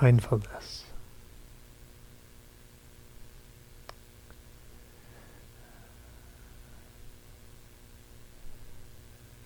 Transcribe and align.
mindfulness. 0.00 0.84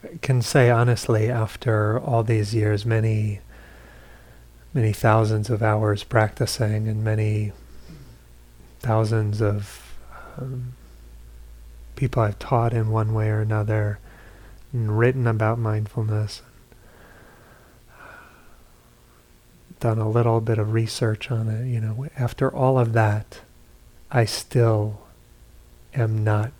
I 0.05 0.17
can 0.21 0.43
say 0.43 0.71
honestly, 0.71 1.31
after 1.31 1.99
all 1.99 2.23
these 2.23 2.55
years, 2.55 2.87
many, 2.87 3.41
many 4.73 4.93
thousands 4.93 5.51
of 5.51 5.63
hours 5.63 6.05
practicing 6.05 6.89
and 6.89 7.03
many 7.03 7.53
thousands 8.81 9.41
of 9.41 9.97
um, 10.39 10.75
people 11.97 12.23
I've 12.23 12.39
taught 12.39 12.73
in 12.73 12.91
one 12.91 13.15
way 13.15 13.29
or 13.29 13.41
another 13.41 13.99
and 14.73 14.99
written 14.99 15.27
about 15.27 15.59
mindfulness, 15.59 16.43
done 19.85 19.99
a 19.99 20.09
little 20.09 20.41
bit 20.41 20.57
of 20.57 20.73
research 20.73 21.31
on 21.31 21.47
it, 21.47 21.67
you 21.67 21.79
know, 21.79 22.07
after 22.17 22.51
all 22.51 22.79
of 22.79 22.95
that, 22.95 23.43
I 24.11 24.25
still 24.25 25.03
am 25.93 26.25
not 26.25 26.53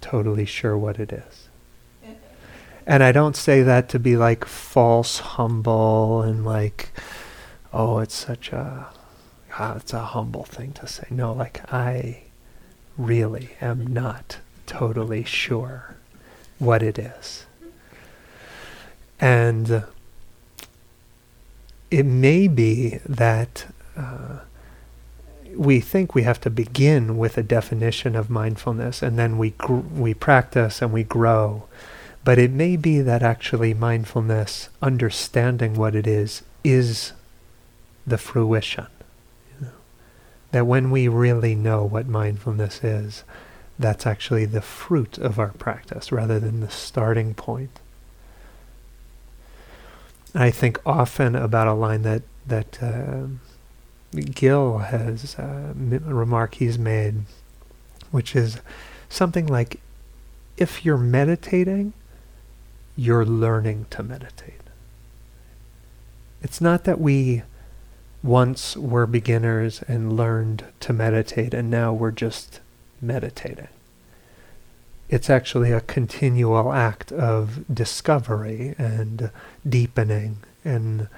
totally 0.00 0.44
sure 0.44 0.78
what 0.78 1.00
it 1.00 1.12
is. 1.12 1.48
And 2.86 3.02
I 3.02 3.10
don't 3.10 3.34
say 3.34 3.62
that 3.62 3.88
to 3.88 3.98
be 3.98 4.16
like 4.16 4.44
false 4.44 5.18
humble 5.18 6.22
and 6.22 6.44
like, 6.44 6.90
oh, 7.72 7.98
it's 7.98 8.14
such 8.14 8.52
a, 8.52 8.86
ah, 9.58 9.74
it's 9.74 9.92
a 9.92 10.04
humble 10.14 10.44
thing 10.44 10.72
to 10.74 10.86
say. 10.86 11.08
No, 11.10 11.32
like 11.32 11.62
I 11.72 12.22
really 12.96 13.56
am 13.60 13.88
not 13.88 14.38
totally 14.66 15.24
sure 15.24 15.96
what 16.60 16.80
it 16.80 16.96
is. 16.96 17.44
And 19.18 19.82
it 21.92 22.06
may 22.06 22.48
be 22.48 22.98
that 23.04 23.66
uh, 23.98 24.38
we 25.54 25.78
think 25.78 26.14
we 26.14 26.22
have 26.22 26.40
to 26.40 26.48
begin 26.48 27.18
with 27.18 27.36
a 27.36 27.42
definition 27.42 28.16
of 28.16 28.30
mindfulness 28.30 29.02
and 29.02 29.18
then 29.18 29.36
we, 29.36 29.50
gr- 29.50 29.74
we 29.74 30.14
practice 30.14 30.80
and 30.80 30.90
we 30.90 31.04
grow. 31.04 31.64
But 32.24 32.38
it 32.38 32.50
may 32.50 32.76
be 32.76 33.02
that 33.02 33.22
actually 33.22 33.74
mindfulness, 33.74 34.70
understanding 34.80 35.74
what 35.74 35.94
it 35.94 36.06
is, 36.06 36.42
is 36.64 37.12
the 38.06 38.16
fruition. 38.16 38.86
You 39.50 39.66
know? 39.66 39.72
That 40.52 40.66
when 40.66 40.90
we 40.90 41.08
really 41.08 41.54
know 41.54 41.84
what 41.84 42.06
mindfulness 42.06 42.82
is, 42.82 43.22
that's 43.78 44.06
actually 44.06 44.46
the 44.46 44.62
fruit 44.62 45.18
of 45.18 45.38
our 45.38 45.52
practice 45.52 46.10
rather 46.10 46.40
than 46.40 46.60
the 46.60 46.70
starting 46.70 47.34
point. 47.34 47.80
I 50.34 50.50
think 50.50 50.80
often 50.86 51.34
about 51.34 51.68
a 51.68 51.74
line 51.74 52.02
that 52.02 52.22
that 52.46 52.82
uh, 52.82 53.26
Gil 54.34 54.78
has 54.78 55.36
uh, 55.38 55.74
a 55.74 56.14
remark 56.14 56.54
he's 56.54 56.78
made, 56.78 57.22
which 58.10 58.34
is 58.34 58.58
something 59.08 59.46
like, 59.46 59.80
"If 60.56 60.84
you're 60.84 60.96
meditating, 60.96 61.92
you're 62.96 63.26
learning 63.26 63.86
to 63.90 64.02
meditate." 64.02 64.60
It's 66.42 66.60
not 66.60 66.84
that 66.84 67.00
we 67.00 67.42
once 68.22 68.76
were 68.76 69.06
beginners 69.06 69.82
and 69.86 70.16
learned 70.16 70.64
to 70.80 70.92
meditate, 70.92 71.54
and 71.54 71.70
now 71.70 71.92
we're 71.92 72.10
just 72.10 72.60
meditating. 73.00 73.68
It's 75.12 75.28
actually 75.28 75.72
a 75.72 75.82
continual 75.82 76.72
act 76.72 77.12
of 77.12 77.66
discovery 77.72 78.74
and 78.78 79.30
deepening 79.68 80.38
and 80.64 81.08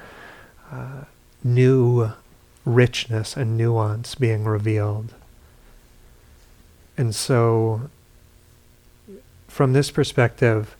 uh, 0.72 1.04
new 1.44 2.10
richness 2.64 3.36
and 3.36 3.56
nuance 3.56 4.16
being 4.16 4.46
revealed. 4.46 5.14
And 6.96 7.14
so, 7.14 7.88
from 9.46 9.74
this 9.74 9.92
perspective, 9.92 10.74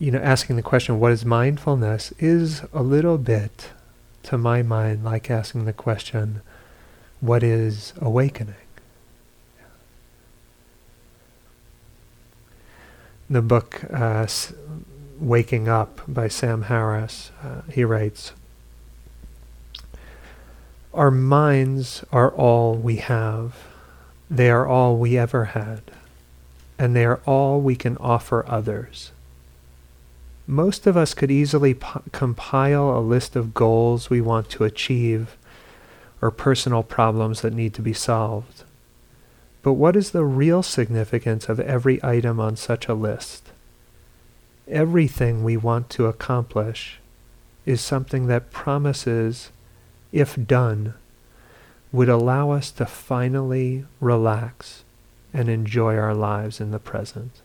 you 0.00 0.10
know, 0.10 0.18
asking 0.18 0.56
the 0.56 0.62
question, 0.62 0.98
what 0.98 1.12
is 1.12 1.24
mindfulness, 1.24 2.12
is 2.18 2.62
a 2.72 2.82
little 2.82 3.16
bit, 3.16 3.70
to 4.24 4.36
my 4.36 4.62
mind, 4.62 5.04
like 5.04 5.30
asking 5.30 5.66
the 5.66 5.72
question, 5.72 6.40
what 7.20 7.44
is 7.44 7.92
awakening? 8.00 8.54
The 13.30 13.40
book 13.40 13.82
uh, 13.92 14.26
Waking 15.20 15.68
Up 15.68 16.00
by 16.08 16.26
Sam 16.26 16.62
Harris, 16.62 17.30
uh, 17.44 17.62
he 17.72 17.84
writes 17.84 18.32
Our 20.92 21.12
minds 21.12 22.04
are 22.10 22.32
all 22.32 22.74
we 22.74 22.96
have, 22.96 23.54
they 24.28 24.50
are 24.50 24.66
all 24.66 24.96
we 24.96 25.16
ever 25.16 25.44
had, 25.46 25.82
and 26.76 26.96
they 26.96 27.04
are 27.04 27.20
all 27.24 27.60
we 27.60 27.76
can 27.76 27.96
offer 27.98 28.44
others. 28.48 29.12
Most 30.48 30.88
of 30.88 30.96
us 30.96 31.14
could 31.14 31.30
easily 31.30 31.76
compile 32.10 32.98
a 32.98 32.98
list 32.98 33.36
of 33.36 33.54
goals 33.54 34.10
we 34.10 34.20
want 34.20 34.50
to 34.50 34.64
achieve 34.64 35.36
or 36.20 36.32
personal 36.32 36.82
problems 36.82 37.42
that 37.42 37.54
need 37.54 37.74
to 37.74 37.82
be 37.82 37.92
solved. 37.92 38.64
But 39.62 39.74
what 39.74 39.96
is 39.96 40.10
the 40.10 40.24
real 40.24 40.62
significance 40.62 41.48
of 41.48 41.60
every 41.60 42.02
item 42.02 42.40
on 42.40 42.56
such 42.56 42.88
a 42.88 42.94
list? 42.94 43.50
Everything 44.66 45.44
we 45.44 45.56
want 45.56 45.90
to 45.90 46.06
accomplish 46.06 46.98
is 47.66 47.80
something 47.80 48.26
that 48.26 48.50
promises, 48.50 49.50
if 50.12 50.34
done, 50.46 50.94
would 51.92 52.08
allow 52.08 52.52
us 52.52 52.70
to 52.70 52.86
finally 52.86 53.84
relax 54.00 54.84
and 55.34 55.48
enjoy 55.48 55.96
our 55.96 56.14
lives 56.14 56.60
in 56.60 56.70
the 56.70 56.78
present. 56.78 57.42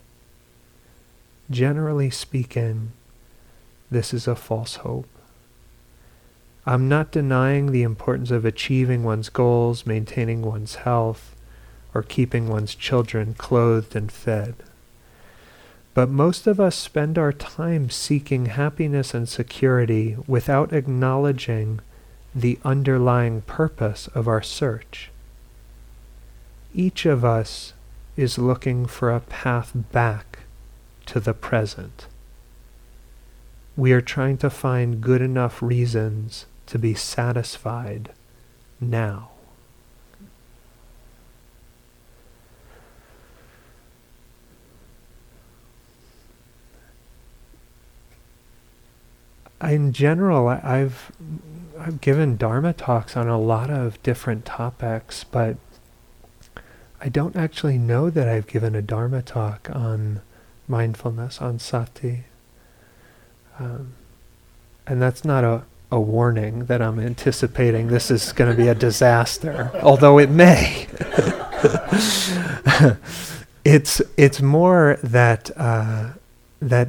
Generally 1.50 2.10
speaking, 2.10 2.92
this 3.90 4.14
is 4.14 4.26
a 4.26 4.34
false 4.34 4.76
hope. 4.76 5.08
I'm 6.64 6.88
not 6.88 7.12
denying 7.12 7.70
the 7.70 7.82
importance 7.82 8.32
of 8.32 8.44
achieving 8.44 9.04
one's 9.04 9.28
goals, 9.28 9.86
maintaining 9.86 10.42
one's 10.42 10.76
health, 10.76 11.35
or 11.96 12.02
keeping 12.02 12.46
one's 12.46 12.74
children 12.74 13.32
clothed 13.32 13.96
and 13.96 14.12
fed. 14.12 14.54
But 15.94 16.10
most 16.10 16.46
of 16.46 16.60
us 16.60 16.76
spend 16.76 17.16
our 17.16 17.32
time 17.32 17.88
seeking 17.88 18.46
happiness 18.46 19.14
and 19.14 19.26
security 19.26 20.14
without 20.26 20.74
acknowledging 20.74 21.80
the 22.34 22.58
underlying 22.66 23.40
purpose 23.40 24.08
of 24.08 24.28
our 24.28 24.42
search. 24.42 25.10
Each 26.74 27.06
of 27.06 27.24
us 27.24 27.72
is 28.14 28.36
looking 28.36 28.84
for 28.84 29.10
a 29.10 29.20
path 29.20 29.72
back 29.90 30.40
to 31.06 31.18
the 31.18 31.32
present. 31.32 32.08
We 33.74 33.92
are 33.92 34.02
trying 34.02 34.36
to 34.38 34.50
find 34.50 35.00
good 35.00 35.22
enough 35.22 35.62
reasons 35.62 36.44
to 36.66 36.78
be 36.78 36.92
satisfied 36.92 38.10
now. 38.82 39.30
In 49.62 49.92
general, 49.92 50.48
I've 50.48 51.12
I've 51.78 52.00
given 52.00 52.36
Dharma 52.36 52.72
talks 52.72 53.16
on 53.16 53.28
a 53.28 53.38
lot 53.38 53.70
of 53.70 54.02
different 54.02 54.44
topics, 54.44 55.24
but 55.24 55.56
I 57.00 57.08
don't 57.08 57.36
actually 57.36 57.78
know 57.78 58.10
that 58.10 58.28
I've 58.28 58.46
given 58.46 58.74
a 58.74 58.82
Dharma 58.82 59.22
talk 59.22 59.68
on 59.72 60.20
mindfulness, 60.66 61.40
on 61.40 61.58
sati. 61.58 62.24
Um, 63.58 63.94
and 64.86 65.00
that's 65.00 65.24
not 65.24 65.44
a, 65.44 65.62
a 65.90 66.00
warning 66.00 66.66
that 66.66 66.80
I'm 66.80 66.98
anticipating 66.98 67.88
this 67.88 68.10
is 68.10 68.32
going 68.32 68.50
to 68.50 68.56
be 68.56 68.68
a 68.68 68.74
disaster, 68.86 69.70
although 69.82 70.18
it 70.18 70.30
may. 70.30 70.86
it's 73.64 74.02
it's 74.16 74.40
more 74.40 74.98
that 75.02 75.50
uh, 75.56 76.10
that 76.60 76.88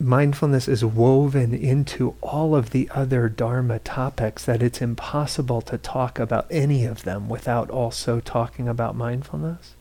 mindfulness 0.00 0.66
is 0.66 0.84
woven 0.84 1.52
into 1.52 2.14
all 2.22 2.56
of 2.56 2.70
the 2.70 2.88
other 2.94 3.28
Dharma 3.28 3.78
topics 3.80 4.44
that 4.46 4.62
it's 4.62 4.80
impossible 4.80 5.60
to 5.62 5.76
talk 5.76 6.18
about 6.18 6.46
any 6.50 6.84
of 6.86 7.04
them 7.04 7.28
without 7.28 7.68
also 7.70 8.18
talking 8.18 8.66
about 8.66 8.96
mindfulness. 8.96 9.74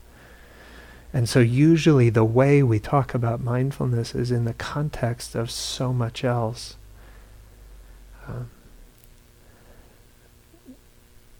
And 1.13 1.27
so, 1.27 1.39
usually, 1.39 2.10
the 2.10 2.25
way 2.25 2.62
we 2.62 2.80
talk 2.80 3.16
about 3.16 3.42
mindfulness 3.42 4.13
is 4.13 4.30
in 4.30 4.45
the 4.45 4.54
context 4.54 5.33
of 5.33 5.50
so 5.50 5.92
much 5.92 6.24
else. 6.24 6.75
Um, 8.27 8.51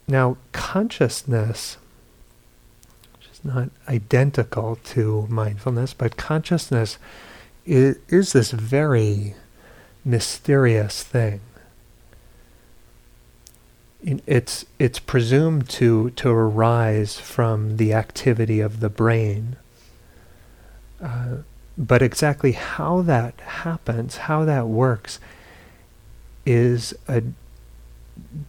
now, 0.08 0.38
consciousness, 0.54 1.78
which 3.14 3.30
is 3.32 3.46
not 3.46 3.70
identical 3.88 4.78
to 4.86 5.28
mindfulness, 5.30 5.94
but 5.94 6.18
consciousness 6.18 6.98
is, 7.66 7.98
is 8.08 8.34
this 8.34 8.52
very 8.52 9.36
mysterious 10.06 11.04
thing. 11.04 11.42
it's 14.26 14.66
it's 14.80 15.00
presumed 15.00 15.68
to 15.70 16.10
to 16.12 16.30
arise 16.30 17.20
from 17.20 17.78
the 17.78 17.94
activity 17.94 18.60
of 18.60 18.80
the 18.80 18.90
brain. 18.90 19.58
Uh, 21.02 21.38
but 21.78 22.02
exactly 22.02 22.54
how 22.54 23.02
that 23.02 23.40
happens, 23.40 24.18
how 24.18 24.44
that 24.46 24.68
works, 24.68 25.20
is 26.46 26.94
a 27.08 27.24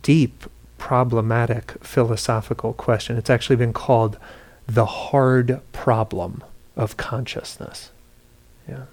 deep, 0.03 0.45
problematic 0.79 1.73
philosophical 1.85 2.73
question. 2.73 3.17
It's 3.17 3.31
actually 3.31 3.57
been 3.57 3.73
called 3.73 4.19
the 4.67 4.87
hard 4.87 5.61
problem 5.73 6.43
of 6.77 6.97
consciousness. 6.97 7.91
Yeah. 8.69 8.85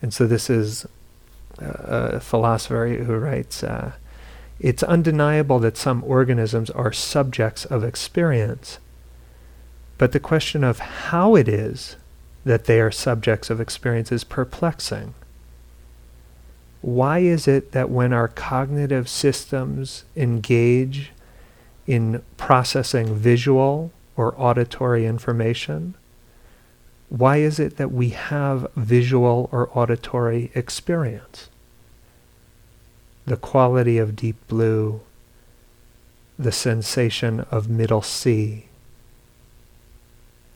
And 0.00 0.14
so 0.14 0.26
this 0.26 0.48
is 0.48 0.86
a 1.58 2.20
philosopher 2.20 2.86
who 2.88 3.16
writes, 3.16 3.62
uh, 3.62 3.92
it's 4.60 4.82
undeniable 4.82 5.58
that 5.60 5.76
some 5.76 6.02
organisms 6.04 6.70
are 6.70 6.92
subjects 6.92 7.64
of 7.64 7.84
experience, 7.84 8.78
but 9.98 10.12
the 10.12 10.20
question 10.20 10.64
of 10.64 10.78
how 10.78 11.34
it 11.34 11.48
is 11.48 11.96
that 12.44 12.64
they 12.64 12.80
are 12.80 12.90
subjects 12.90 13.50
of 13.50 13.60
experience 13.60 14.10
is 14.10 14.24
perplexing. 14.24 15.14
Why 16.80 17.18
is 17.18 17.48
it 17.48 17.72
that 17.72 17.90
when 17.90 18.12
our 18.12 18.28
cognitive 18.28 19.08
systems 19.08 20.04
engage 20.16 21.10
in 21.86 22.22
processing 22.36 23.14
visual 23.14 23.90
or 24.16 24.34
auditory 24.40 25.06
information, 25.06 25.94
why 27.08 27.38
is 27.38 27.58
it 27.58 27.76
that 27.78 27.90
we 27.90 28.10
have 28.10 28.70
visual 28.76 29.48
or 29.50 29.70
auditory 29.76 30.50
experience? 30.54 31.48
The 33.24 33.36
quality 33.36 33.98
of 33.98 34.16
deep 34.16 34.36
blue, 34.46 35.00
the 36.38 36.52
sensation 36.52 37.40
of 37.50 37.68
middle 37.68 38.02
C. 38.02 38.66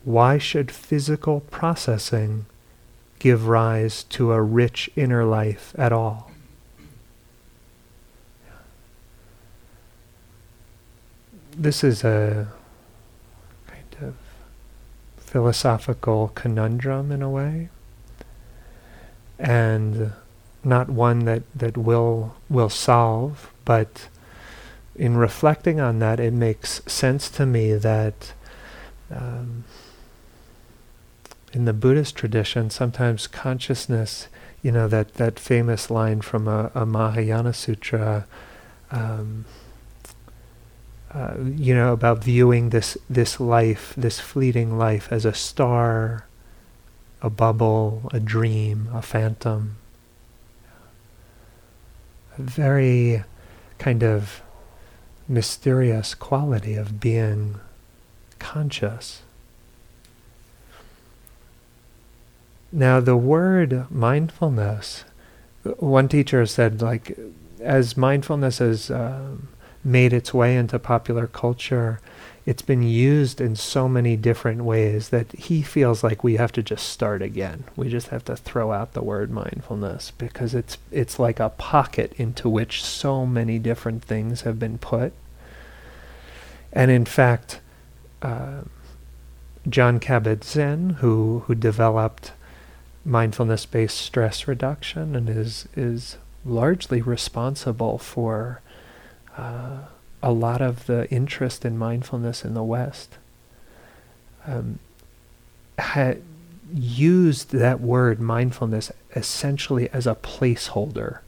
Why 0.05 0.37
should 0.39 0.71
physical 0.71 1.41
processing 1.41 2.47
give 3.19 3.47
rise 3.47 4.05
to 4.05 4.33
a 4.33 4.43
rich 4.43 4.91
inner 4.95 5.25
life 5.25 5.75
at 5.79 5.93
all? 5.93 6.31
This 11.57 11.85
is 11.85 12.03
a 12.05 12.49
philosophical 15.33 16.31
conundrum 16.35 17.11
in 17.11 17.23
a 17.23 17.31
way, 17.31 17.71
and 19.39 20.13
not 20.63 20.91
one 20.91 21.25
that, 21.25 21.43
that 21.55 21.75
will 21.75 22.35
will 22.51 22.69
solve, 22.69 23.51
but 23.65 24.09
in 24.95 25.17
reflecting 25.17 25.81
on 25.81 26.01
that, 26.01 26.21
it 26.21 26.35
makes 26.35 26.83
sense 26.87 27.31
to 27.31 27.47
me 27.47 27.73
that 27.73 28.35
um, 29.11 29.65
in 31.55 31.65
the 31.65 31.73
Buddhist 31.73 32.15
tradition, 32.15 32.69
sometimes 32.69 33.27
consciousness, 33.27 34.29
you 34.63 34.71
know, 34.71 34.87
that, 34.87 35.15
that 35.15 35.39
famous 35.39 35.91
line 35.91 36.21
from 36.21 36.47
a, 36.47 36.71
a 36.75 36.85
Mahayana 36.85 37.55
sutra, 37.55 38.27
um, 38.91 39.47
uh, 41.15 41.35
you 41.45 41.75
know, 41.75 41.93
about 41.93 42.25
viewing 42.25 42.71
this 42.71 42.97
this 43.11 43.39
life, 43.39 43.93
this 43.97 44.19
fleeting 44.19 44.79
life, 44.79 45.09
as 45.13 45.27
a 45.27 45.35
star, 45.35 46.27
a 47.21 47.29
bubble, 47.29 48.09
a 48.13 48.21
dream, 48.21 48.89
a 48.95 49.03
phantom. 49.03 49.77
A 52.39 52.43
very 52.43 53.25
kind 53.79 54.03
of 54.03 54.41
mysterious 55.29 56.15
quality 56.15 56.77
of 56.77 56.99
being 56.99 57.61
conscious. 58.39 59.21
Now, 62.73 63.01
the 63.01 63.19
word 63.19 63.91
mindfulness, 63.91 65.05
one 65.63 66.09
teacher 66.09 66.47
said, 66.47 66.81
like, 66.81 67.19
as 67.61 67.99
mindfulness 67.99 68.63
is. 68.63 68.91
Um, 68.91 69.49
made 69.85 70.13
its 70.13 70.33
way 70.33 70.57
into 70.57 70.79
popular 70.79 71.27
culture, 71.27 72.01
it's 72.45 72.63
been 72.63 72.83
used 72.83 73.41
in 73.41 73.55
so 73.55 73.89
many 73.89 74.17
different 74.17 74.65
ways 74.65 75.11
that 75.11 75.31
he 75.33 75.63
feels 75.63 76.03
like 76.03 76.25
we 76.25 76.37
have 76.37 76.51
to 76.53 76.63
just 76.63 76.89
start 76.89 77.23
again. 77.23 77.65
We 77.77 77.89
just 77.89 78.09
have 78.09 78.25
to 78.25 78.37
throw 78.37 78.73
out 78.73 78.95
the 78.95 79.03
word 79.03 79.31
mindfulness 79.31 80.13
because 80.19 80.55
it's 80.55 80.77
it's 80.91 81.21
like 81.21 81.39
a 81.39 81.51
pocket 81.51 82.13
into 82.17 82.49
which 82.49 82.83
so 82.83 83.27
many 83.27 83.61
different 83.61 84.03
things 84.03 84.41
have 84.41 84.59
been 84.59 84.79
put. 84.79 85.13
And 86.73 86.91
in 86.91 87.05
fact, 87.05 87.61
uh, 88.23 88.63
Jon 89.69 90.01
Kabat-Zinn, 90.01 90.91
who 91.01 91.45
who 91.47 91.55
developed 91.55 92.33
mindfulness-based 93.05 93.97
stress 93.97 94.49
reduction 94.49 95.15
and 95.15 95.29
is 95.29 95.69
is 95.77 96.17
largely 96.45 97.01
responsible 97.01 97.99
for 97.99 98.61
uh, 99.37 99.79
a 100.23 100.33
lot 100.33 100.61
of 100.61 100.87
the 100.87 101.11
interest 101.11 101.65
in 101.65 101.77
mindfulness 101.77 102.45
in 102.45 102.55
the 102.55 102.63
West 102.63 103.19
um, 104.47 104.79
had 105.79 106.23
used 106.73 107.51
that 107.51 107.81
word 107.81 108.21
mindfulness 108.21 108.93
essentially 109.15 109.91
as 109.91 110.07
a 110.07 110.15
placeholder 110.15 111.19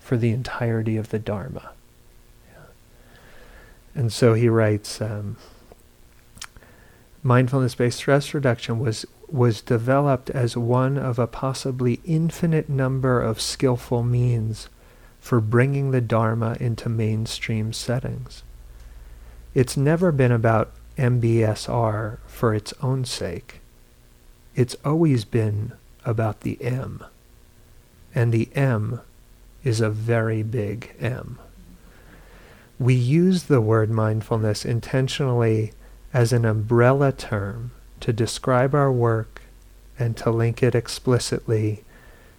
for 0.00 0.16
the 0.16 0.30
entirety 0.30 0.96
of 0.96 1.10
the 1.10 1.18
Dharma. 1.18 1.70
And 3.94 4.12
so 4.12 4.34
he 4.34 4.48
writes, 4.48 5.00
um, 5.00 5.38
mindfulness-based 7.22 7.96
stress 7.96 8.34
reduction 8.34 8.78
was 8.78 9.06
was 9.28 9.60
developed 9.60 10.30
as 10.30 10.56
one 10.56 10.96
of 10.96 11.18
a 11.18 11.26
possibly 11.26 11.98
infinite 12.04 12.68
number 12.68 13.20
of 13.20 13.40
skillful 13.40 14.04
means 14.04 14.68
for 15.26 15.40
bringing 15.40 15.90
the 15.90 16.00
Dharma 16.00 16.56
into 16.60 16.88
mainstream 16.88 17.72
settings. 17.72 18.44
It's 19.54 19.76
never 19.76 20.12
been 20.12 20.30
about 20.30 20.70
MBSR 20.96 22.18
for 22.28 22.54
its 22.54 22.72
own 22.80 23.04
sake. 23.04 23.58
It's 24.54 24.76
always 24.84 25.24
been 25.24 25.72
about 26.04 26.42
the 26.42 26.62
M. 26.62 27.04
And 28.14 28.30
the 28.30 28.48
M 28.54 29.00
is 29.64 29.80
a 29.80 29.90
very 29.90 30.44
big 30.44 30.94
M. 31.00 31.40
We 32.78 32.94
use 32.94 33.42
the 33.42 33.60
word 33.60 33.90
mindfulness 33.90 34.64
intentionally 34.64 35.72
as 36.14 36.32
an 36.32 36.44
umbrella 36.44 37.10
term 37.10 37.72
to 37.98 38.12
describe 38.12 38.76
our 38.76 38.92
work 38.92 39.42
and 39.98 40.16
to 40.18 40.30
link 40.30 40.62
it 40.62 40.76
explicitly 40.76 41.82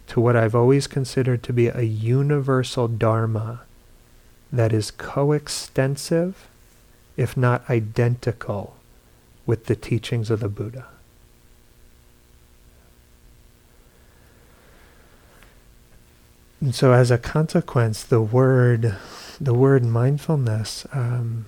to 0.08 0.20
what 0.20 0.36
I've 0.36 0.54
always 0.54 0.86
considered 0.86 1.42
to 1.44 1.52
be 1.52 1.68
a 1.68 1.82
universal 1.82 2.88
Dharma 2.88 3.60
that 4.50 4.72
is 4.72 4.90
coextensive, 4.90 6.48
if 7.16 7.36
not 7.36 7.68
identical, 7.68 8.76
with 9.44 9.66
the 9.66 9.76
teachings 9.76 10.30
of 10.30 10.40
the 10.40 10.48
Buddha. 10.48 10.86
And 16.60 16.74
so, 16.74 16.92
as 16.92 17.10
a 17.10 17.18
consequence, 17.18 18.02
the 18.02 18.20
word, 18.20 18.96
the 19.40 19.54
word 19.54 19.84
mindfulness, 19.84 20.86
um, 20.92 21.46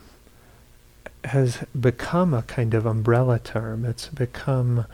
has 1.25 1.65
become 1.79 2.33
a 2.33 2.43
kind 2.43 2.75
of 2.75 2.87
umbrella 2.87 3.39
term. 3.39 3.85
It's 3.85 4.09
become 4.09 4.87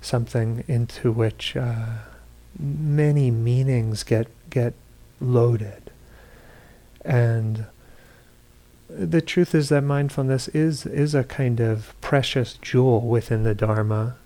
something 0.00 0.64
into 0.68 1.10
which 1.10 1.56
uh, 1.56 1.86
many 2.62 3.30
meanings 3.30 4.04
get 4.04 4.28
get 4.48 4.74
loaded. 5.20 5.90
And 7.04 7.66
the 8.88 9.20
truth 9.20 9.54
is 9.54 9.68
that 9.70 9.82
mindfulness 9.82 10.48
is 10.48 10.86
is 10.86 11.14
a 11.14 11.24
kind 11.24 11.60
of 11.60 11.94
precious 12.00 12.54
jewel 12.54 13.00
within 13.00 13.42
the 13.42 13.54
Dharma. 13.54 14.16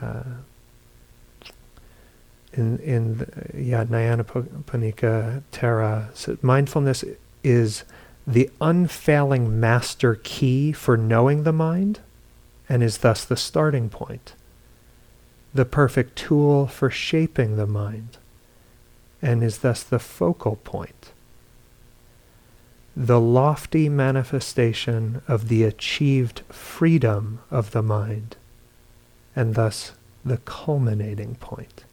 Uh, 0.00 0.22
in 2.52 2.78
in 2.78 3.18
the, 3.18 3.26
yeah 3.54 3.84
Nyanaponika 3.84 5.42
Thera, 5.52 6.08
so 6.14 6.36
mindfulness 6.42 7.04
is 7.42 7.84
the 8.26 8.50
unfailing 8.60 9.58
master 9.58 10.20
key 10.22 10.70
for 10.70 10.96
knowing 10.96 11.42
the 11.42 11.52
mind, 11.52 12.00
and 12.68 12.82
is 12.82 12.98
thus 12.98 13.24
the 13.24 13.36
starting 13.36 13.88
point 13.88 14.34
the 15.54 15.64
perfect 15.64 16.16
tool 16.16 16.66
for 16.66 16.90
shaping 16.90 17.56
the 17.56 17.66
mind, 17.66 18.16
and 19.20 19.42
is 19.42 19.58
thus 19.58 19.82
the 19.82 19.98
focal 19.98 20.56
point. 20.56 21.12
The 22.96 23.20
lofty 23.20 23.88
manifestation 23.88 25.22
of 25.28 25.48
the 25.48 25.64
achieved 25.64 26.40
freedom 26.48 27.40
of 27.50 27.70
the 27.72 27.82
mind, 27.82 28.36
and 29.34 29.54
thus 29.54 29.92
the 30.24 30.38
culminating 30.38 31.36
point. 31.36 31.84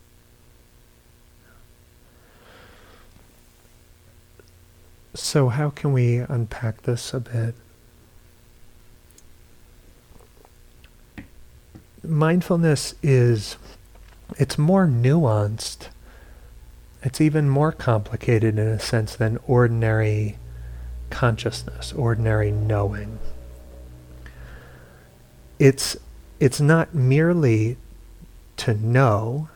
So, 5.15 5.49
how 5.49 5.69
can 5.69 5.91
we 5.91 6.17
unpack 6.17 6.83
this 6.83 7.13
a 7.13 7.19
bit? 7.19 7.55
Mindfulness 12.03 12.95
is 13.03 13.57
it's 14.37 14.57
more 14.57 14.87
nuanced. 14.87 15.87
It's 17.03 17.19
even 17.19 17.49
more 17.49 17.71
complicated 17.71 18.57
in 18.57 18.67
a 18.67 18.79
sense 18.79 19.15
than 19.15 19.39
ordinary 19.47 20.37
consciousness, 21.09 21.91
ordinary 21.93 22.51
knowing. 22.51 23.19
It's 25.57 25.97
it's 26.39 26.61
not 26.61 26.93
merely 26.93 27.77
to 28.57 28.73
know, 28.73 29.49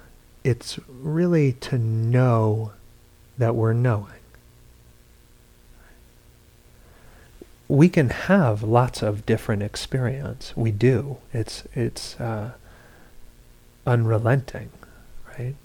it's 0.44 0.80
really 0.88 1.54
to 1.54 1.78
know 1.78 2.74
that 3.38 3.56
we're 3.56 3.74
knowing. 3.74 4.23
We 7.67 7.89
can 7.89 8.10
have 8.10 8.63
lots 8.63 9.01
of 9.01 9.25
different 9.25 9.63
experience. 9.63 10.53
We 10.55 10.72
do. 10.72 11.17
It's 11.34 11.63
it's 11.74 12.20
uh, 12.20 12.51
unrelenting, 13.86 14.70
right? 15.38 15.55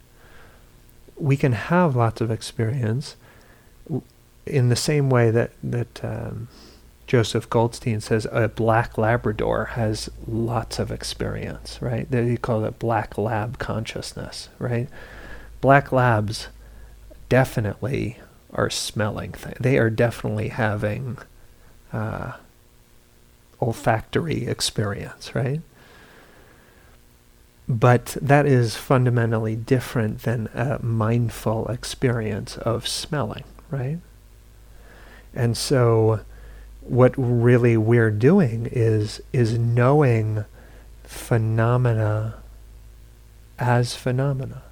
We 1.16 1.36
can 1.36 1.52
have 1.52 1.96
lots 1.96 2.20
of 2.20 2.30
experience 2.30 3.16
in 4.46 4.68
the 4.68 4.76
same 4.76 5.10
way 5.10 5.30
that 5.30 5.50
that 5.62 6.04
um, 6.04 6.48
Joseph 7.06 7.48
Goldstein 7.48 8.00
says 8.00 8.26
a 8.30 8.48
black 8.48 8.98
Labrador 8.98 9.70
has 9.72 10.10
lots 10.26 10.78
of 10.78 10.90
experience, 10.90 11.80
right? 11.80 12.08
They 12.08 12.36
call 12.36 12.64
it 12.64 12.78
black 12.78 13.16
lab 13.16 13.58
consciousness, 13.58 14.50
right? 14.58 14.88
Black 15.60 15.90
labs 15.90 16.48
definitely 17.28 18.18
are 18.52 18.70
smelling. 18.70 19.32
Th- 19.32 19.56
they 19.58 19.78
are 19.78 19.90
definitely 19.90 20.48
having 20.48 21.18
uh, 21.92 22.32
olfactory 23.60 24.46
experience, 24.46 25.34
right? 25.34 25.60
But 27.68 28.16
that 28.22 28.46
is 28.46 28.76
fundamentally 28.76 29.54
different 29.54 30.22
than 30.22 30.48
a 30.54 30.82
mindful 30.82 31.68
experience 31.68 32.56
of 32.56 32.88
smelling, 32.88 33.44
right? 33.70 33.98
And 35.34 35.56
so 35.56 36.20
what 36.80 37.12
really 37.16 37.76
we're 37.76 38.10
doing 38.10 38.68
is 38.72 39.20
is 39.32 39.58
knowing 39.58 40.44
phenomena 41.04 42.36
as 43.58 43.94
phenomena 43.94 44.62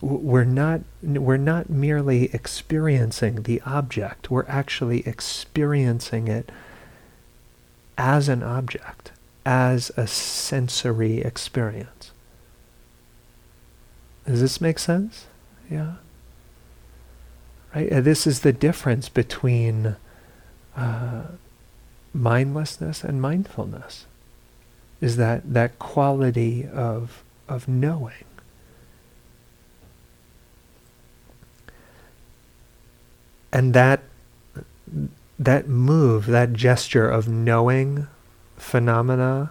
we're 0.00 0.44
not 0.44 0.80
we're 1.02 1.36
not 1.36 1.68
merely 1.68 2.24
experiencing 2.32 3.42
the 3.42 3.60
object 3.66 4.30
we're 4.30 4.46
actually 4.46 5.06
experiencing 5.06 6.26
it 6.26 6.50
as 7.98 8.28
an 8.28 8.42
object 8.42 9.12
as 9.44 9.90
a 9.96 10.06
sensory 10.06 11.18
experience. 11.20 12.12
Does 14.26 14.40
this 14.40 14.60
make 14.60 14.78
sense? 14.78 15.26
Yeah? 15.70 15.94
Right? 17.74 17.92
Uh, 17.92 18.00
this 18.00 18.26
is 18.26 18.40
the 18.40 18.52
difference 18.52 19.08
between 19.08 19.96
uh, 20.76 21.22
mindlessness 22.12 23.02
and 23.04 23.20
mindfulness 23.20 24.06
is 25.00 25.16
that 25.16 25.52
that 25.52 25.78
quality 25.78 26.66
of 26.66 27.22
of 27.48 27.66
knowing 27.66 28.24
and 33.52 33.74
that 33.74 34.02
that 35.38 35.68
move, 35.68 36.26
that 36.26 36.52
gesture 36.52 37.08
of 37.08 37.28
knowing 37.28 38.06
phenomena 38.56 39.50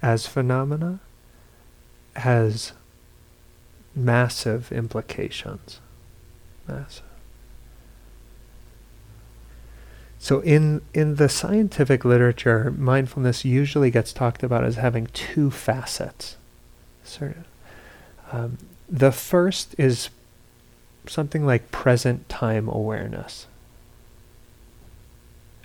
as 0.00 0.26
phenomena 0.26 0.98
has 2.16 2.72
massive 3.94 4.72
implications. 4.72 5.80
Massive. 6.66 7.04
So 10.18 10.40
in 10.40 10.82
in 10.92 11.16
the 11.16 11.28
scientific 11.28 12.04
literature, 12.04 12.70
mindfulness 12.76 13.44
usually 13.44 13.90
gets 13.90 14.12
talked 14.12 14.42
about 14.42 14.64
as 14.64 14.76
having 14.76 15.06
two 15.08 15.50
facets. 15.50 16.36
Sort 17.04 17.36
of. 17.36 17.44
Um, 18.32 18.58
the 18.88 19.12
first 19.12 19.74
is 19.78 20.10
something 21.10 21.44
like 21.44 21.72
present 21.72 22.28
time 22.28 22.68
awareness. 22.68 23.48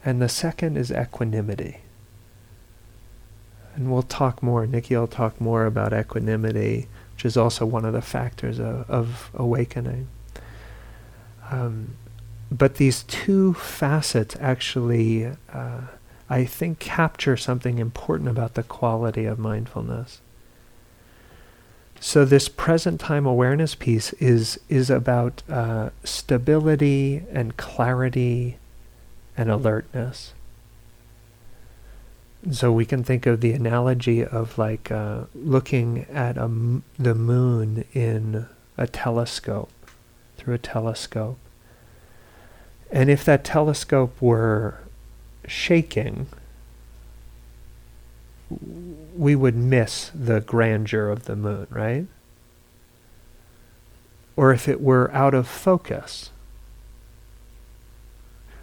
And 0.04 0.22
the 0.22 0.30
second 0.30 0.75
is 0.75 0.92
equanimity. 0.92 1.82
And 3.75 3.92
we'll 3.92 4.02
talk 4.02 4.42
more, 4.42 4.66
Nikki 4.66 4.96
will 4.96 5.08
talk 5.08 5.40
more 5.40 5.66
about 5.66 5.94
equanimity, 5.94 6.88
which 7.14 7.25
is 7.25 7.38
also 7.38 7.66
one 7.66 7.86
of 7.86 7.94
the 7.94 8.02
factors 8.02 8.60
of, 8.60 8.90
of 8.90 9.30
awakening. 9.36 10.08
Um, 11.52 11.96
but 12.52 12.75
these 12.75 13.04
two 13.04 13.54
facets 13.54 14.36
actually, 14.40 15.32
uh, 15.54 15.82
I 16.30 16.46
think, 16.46 16.80
capture 16.80 17.38
something 17.38 17.78
important 17.78 18.30
about 18.30 18.56
the 18.56 18.64
quality 18.64 19.25
of 19.25 19.38
mindfulness. 19.38 20.22
So 22.00 22.24
this 22.25 22.50
present 22.50 23.00
time 23.00 23.25
awareness 23.25 23.74
piece 23.75 24.14
is 24.14 24.60
is 24.70 24.90
about 24.90 25.42
uh, 25.50 25.90
stability 26.04 27.24
and 27.32 27.58
clarity 27.58 28.58
and 29.38 29.50
alertness. 29.50 30.34
So 32.52 32.72
we 32.72 32.86
can 32.86 33.04
think 33.04 33.25
of 33.25 33.42
the 33.42 33.54
analogy 33.54 34.24
of 34.24 34.58
like 34.58 34.92
uh, 34.92 35.24
looking 35.34 36.06
at 36.12 36.38
m- 36.38 36.84
the 37.00 37.16
moon 37.16 37.86
in 37.94 38.46
a 38.78 38.86
telescope, 38.86 39.72
through 40.38 40.54
a 40.54 40.60
telescope. 40.60 41.40
And 42.92 43.10
if 43.10 43.25
that 43.25 43.44
telescope 43.44 44.16
were 44.22 44.80
shaking, 45.48 46.28
we 48.50 49.36
would 49.36 49.56
miss 49.56 50.12
the 50.14 50.42
grandeur 50.42 51.10
of 51.10 51.25
the 51.25 51.36
moon, 51.36 51.68
right? 51.70 52.08
Or 54.36 54.52
if 54.52 54.68
it 54.68 54.82
were 54.82 55.12
out 55.14 55.34
of 55.34 55.48
focus. 55.48 56.30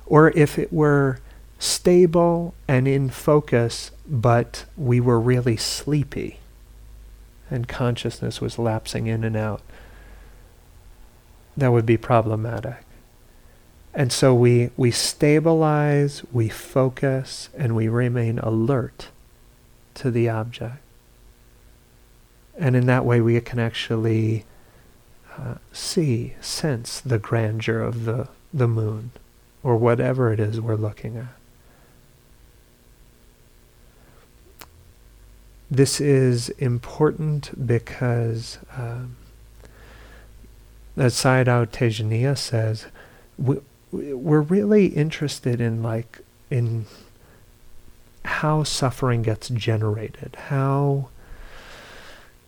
Or 0.07 0.31
if 0.31 0.59
it 0.59 0.73
were 0.73 1.19
stable 1.59 2.55
and 2.69 2.87
in 2.87 3.09
focus, 3.09 3.91
but 4.07 4.65
we 4.77 5.01
were 5.01 5.21
really 5.21 5.57
sleepy 5.57 6.39
and 7.51 7.69
consciousness 7.69 8.41
was 8.41 8.59
lapsing 8.59 9.07
in 9.07 9.25
and 9.25 9.37
out. 9.37 9.61
That 11.57 11.71
would 11.71 11.87
be 11.87 11.99
problematic. 11.99 12.85
And 13.95 14.11
so 14.11 14.35
we, 14.35 14.71
we 14.77 14.91
stabilize, 14.91 16.23
we 16.33 16.49
focus, 16.49 17.51
and 17.57 17.77
we 17.77 17.89
remain 17.89 18.39
alert 18.39 19.09
to 19.95 20.11
the 20.11 20.29
object. 20.29 20.79
And 22.59 22.77
in 22.77 22.87
that 22.87 23.05
way, 23.05 23.21
we 23.21 23.41
can 23.41 23.59
actually 23.59 24.45
uh, 25.39 25.55
see, 25.73 26.35
sense 26.41 27.01
the 27.01 27.19
grandeur 27.19 27.81
of 27.81 28.05
the, 28.05 28.29
the 28.53 28.69
moon 28.69 29.11
or 29.63 29.77
whatever 29.77 30.33
it 30.33 30.41
is 30.41 30.61
we're 30.61 30.75
looking 30.75 31.17
at. 31.17 31.35
This 35.71 36.03
is 36.03 36.51
important 36.51 37.67
because, 37.67 38.59
um, 38.77 39.17
as 40.99 41.15
Sayadaw 41.15 41.69
Tejaniya 41.69 42.37
says, 42.37 42.87
we, 43.39 43.57
we're 43.91 44.43
really 44.43 44.87
interested 44.87 45.63
in 45.63 45.83
like 45.83 46.21
in 46.51 46.85
how 48.25 48.63
suffering 48.63 49.23
gets 49.23 49.49
generated, 49.49 50.37
how 50.49 51.09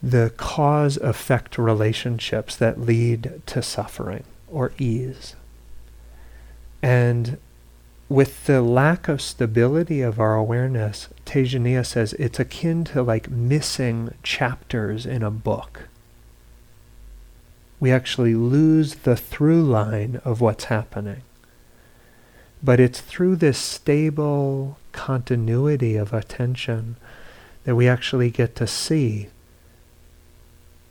the 0.02 0.30
cause 0.36 0.96
effect 0.98 1.56
relationships 1.56 2.56
that 2.56 2.80
lead 2.80 3.40
to 3.46 3.62
suffering 3.62 4.24
or 4.48 4.72
ease. 4.78 5.34
And 6.82 7.38
with 8.08 8.44
the 8.44 8.60
lack 8.60 9.08
of 9.08 9.22
stability 9.22 10.02
of 10.02 10.20
our 10.20 10.34
awareness, 10.34 11.08
Tejaniya 11.24 11.86
says 11.86 12.12
it's 12.14 12.38
akin 12.38 12.84
to 12.84 13.02
like 13.02 13.30
missing 13.30 14.12
chapters 14.22 15.06
in 15.06 15.22
a 15.22 15.30
book. 15.30 15.88
We 17.80 17.90
actually 17.90 18.34
lose 18.34 18.94
the 18.96 19.16
through 19.16 19.62
line 19.62 20.20
of 20.24 20.40
what's 20.40 20.64
happening. 20.64 21.22
But 22.62 22.80
it's 22.80 23.00
through 23.00 23.36
this 23.36 23.58
stable 23.58 24.78
continuity 24.94 25.96
of 25.96 26.14
attention 26.14 26.96
that 27.64 27.76
we 27.76 27.86
actually 27.86 28.30
get 28.30 28.56
to 28.56 28.66
see 28.66 29.28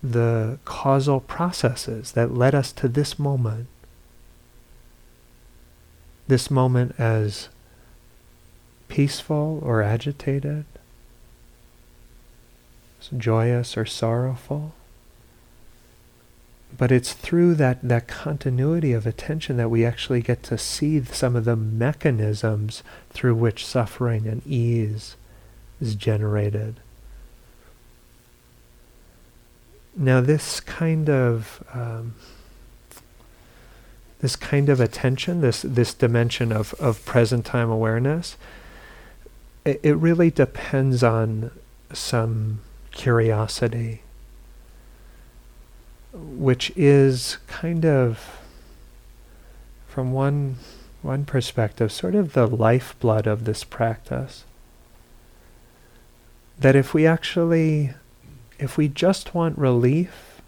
the 0.04 0.60
causal 0.66 1.20
processes 1.20 2.12
that 2.12 2.34
led 2.34 2.54
us 2.54 2.72
to 2.74 2.88
this 2.88 3.18
moment. 3.18 3.68
this 6.28 6.50
moment 6.50 6.96
as 6.98 7.50
peaceful 8.88 9.60
or 9.62 9.82
agitated, 9.82 10.66
joyous 13.18 13.76
or 13.76 13.86
sorrowful. 13.86 14.74
But 16.78 16.92
it's 16.92 17.14
through 17.14 17.56
that, 17.56 17.88
that 17.88 18.08
continuity 18.08 18.94
of 18.94 19.06
attention 19.06 19.58
that 19.58 19.70
we 19.70 19.86
actually 19.86 20.22
get 20.22 20.42
to 20.44 20.58
see 20.58 21.04
some 21.04 21.36
of 21.36 21.46
the 21.46 21.56
mechanisms 21.56 22.84
through 23.12 23.36
which 23.36 23.66
suffering 23.66 24.28
and 24.28 24.46
ease 24.46 25.16
is 25.80 25.96
generated. 25.96 26.80
Now, 29.96 30.22
this 30.22 30.60
kind 30.60 31.10
of 31.10 31.64
um, 31.74 32.16
this 34.22 34.36
kind 34.38 34.70
of 34.70 34.80
attention, 34.80 35.42
this 35.42 35.62
this 35.62 35.94
dimension 35.94 36.52
of 36.52 36.74
of 36.76 37.04
present 37.06 37.46
time 37.46 37.70
awareness, 37.70 38.38
it, 39.66 39.82
it 39.84 39.96
really 39.96 40.32
depends 40.32 41.04
on 41.04 41.52
some 41.92 42.62
curiosity, 42.92 44.03
which 46.14 46.72
is 46.76 47.38
kind 47.48 47.86
of, 47.86 48.40
from 49.88 50.12
one 50.12 50.58
one 51.02 51.26
perspective, 51.26 51.92
sort 51.92 52.16
of 52.16 52.34
the 52.34 52.48
lifeblood 52.48 53.28
of 53.28 53.44
this 53.44 53.64
practice. 53.64 54.46
That 56.58 56.76
if 56.76 56.94
we 56.94 57.06
actually 57.06 57.94
if 58.60 58.78
we 58.78 58.88
just 58.88 59.34
want 59.36 59.58
relief, 59.58 60.42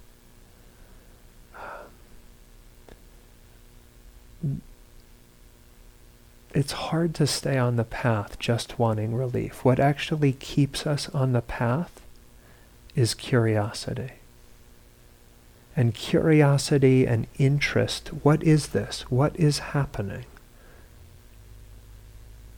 it's 6.53 6.71
hard 6.71 7.13
to 7.15 7.27
stay 7.27 7.57
on 7.57 7.75
the 7.75 7.83
path 7.83 8.39
just 8.39 8.79
wanting 8.79 9.13
relief. 9.15 9.65
What 9.65 9.79
actually 9.79 10.31
keeps 10.31 10.87
us 10.87 11.09
on 11.09 11.33
the 11.33 11.41
path 11.41 12.01
is 12.95 13.13
curiosity. 13.13 14.13
And 15.75 15.93
curiosity 15.93 17.05
and 17.05 17.27
interest 17.37 18.09
what 18.23 18.43
is 18.43 18.67
this? 18.67 19.01
What 19.09 19.35
is 19.37 19.59
happening? 19.59 20.25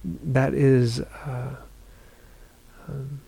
That 0.04 0.54
is. 0.54 1.02
Uh, 1.02 1.56
um, 2.88 3.22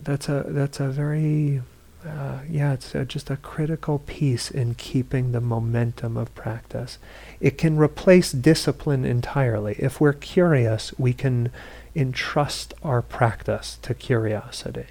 that's 0.00 0.28
a 0.28 0.44
that's 0.48 0.80
a 0.80 0.88
very 0.88 1.62
uh, 2.06 2.38
yeah 2.48 2.72
it's 2.72 2.94
a, 2.94 3.04
just 3.04 3.30
a 3.30 3.36
critical 3.36 3.98
piece 3.98 4.50
in 4.50 4.74
keeping 4.74 5.32
the 5.32 5.40
momentum 5.40 6.16
of 6.16 6.32
practice 6.34 6.98
it 7.40 7.58
can 7.58 7.76
replace 7.76 8.30
discipline 8.32 9.04
entirely 9.04 9.74
if 9.78 10.00
we're 10.00 10.12
curious 10.12 10.96
we 10.98 11.12
can 11.12 11.50
entrust 11.94 12.74
our 12.82 13.02
practice 13.02 13.78
to 13.82 13.94
curiosity 13.94 14.86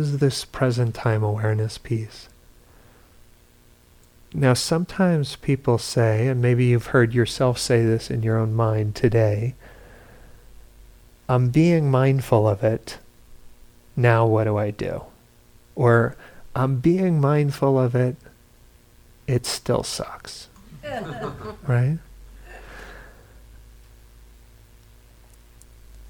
is 0.00 0.18
this 0.18 0.44
present 0.44 0.94
time 0.94 1.22
awareness 1.22 1.78
piece 1.78 2.28
now, 4.32 4.54
sometimes 4.54 5.34
people 5.36 5.78
say, 5.78 6.28
and 6.28 6.40
maybe 6.40 6.66
you've 6.66 6.86
heard 6.86 7.12
yourself 7.14 7.58
say 7.58 7.84
this 7.84 8.10
in 8.10 8.22
your 8.22 8.38
own 8.38 8.54
mind 8.54 8.94
today, 8.94 9.54
I'm 11.28 11.50
being 11.50 11.90
mindful 11.90 12.48
of 12.48 12.62
it. 12.62 12.98
Now, 13.96 14.26
what 14.26 14.44
do 14.44 14.56
I 14.56 14.70
do? 14.70 15.04
Or, 15.74 16.16
I'm 16.54 16.76
being 16.76 17.20
mindful 17.20 17.78
of 17.78 17.94
it. 17.94 18.16
It 19.26 19.46
still 19.46 19.82
sucks. 19.82 20.48
right? 21.66 21.98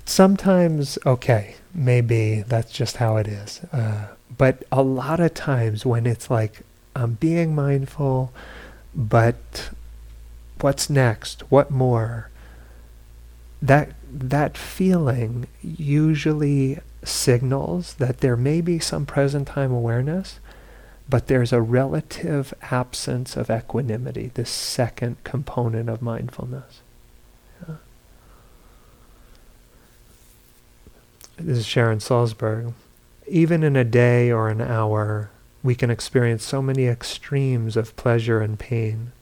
Sometimes, 0.04 0.98
okay, 1.06 1.54
maybe 1.74 2.42
that's 2.46 2.72
just 2.72 2.96
how 2.96 3.16
it 3.16 3.28
is. 3.28 3.60
Uh, 3.72 4.08
but 4.36 4.62
a 4.70 4.82
lot 4.82 5.20
of 5.20 5.34
times 5.34 5.84
when 5.84 6.06
it's 6.06 6.30
like, 6.30 6.62
I'm 6.94 7.14
being 7.14 7.54
mindful, 7.54 8.32
but 8.94 9.70
what's 10.60 10.90
next? 10.90 11.50
What 11.50 11.70
more? 11.70 12.30
That 13.62 13.92
that 14.12 14.56
feeling 14.56 15.46
usually 15.62 16.78
signals 17.04 17.94
that 17.94 18.18
there 18.18 18.36
may 18.36 18.60
be 18.60 18.78
some 18.78 19.06
present 19.06 19.48
time 19.48 19.72
awareness, 19.72 20.40
but 21.08 21.26
there's 21.26 21.52
a 21.52 21.62
relative 21.62 22.52
absence 22.62 23.36
of 23.36 23.50
equanimity, 23.50 24.30
this 24.34 24.50
second 24.50 25.22
component 25.24 25.88
of 25.88 26.02
mindfulness. 26.02 26.80
This 31.42 31.56
is 31.56 31.66
Sharon 31.66 32.00
Salzberg. 32.00 32.74
Even 33.26 33.62
in 33.62 33.74
a 33.74 33.82
day 33.82 34.30
or 34.30 34.50
an 34.50 34.60
hour, 34.60 35.30
we 35.62 35.74
can 35.74 35.88
experience 35.88 36.44
so 36.44 36.60
many 36.60 36.86
extremes 36.86 37.78
of 37.78 37.96
pleasure 37.96 38.42
and 38.42 38.58
pain. 38.58 39.12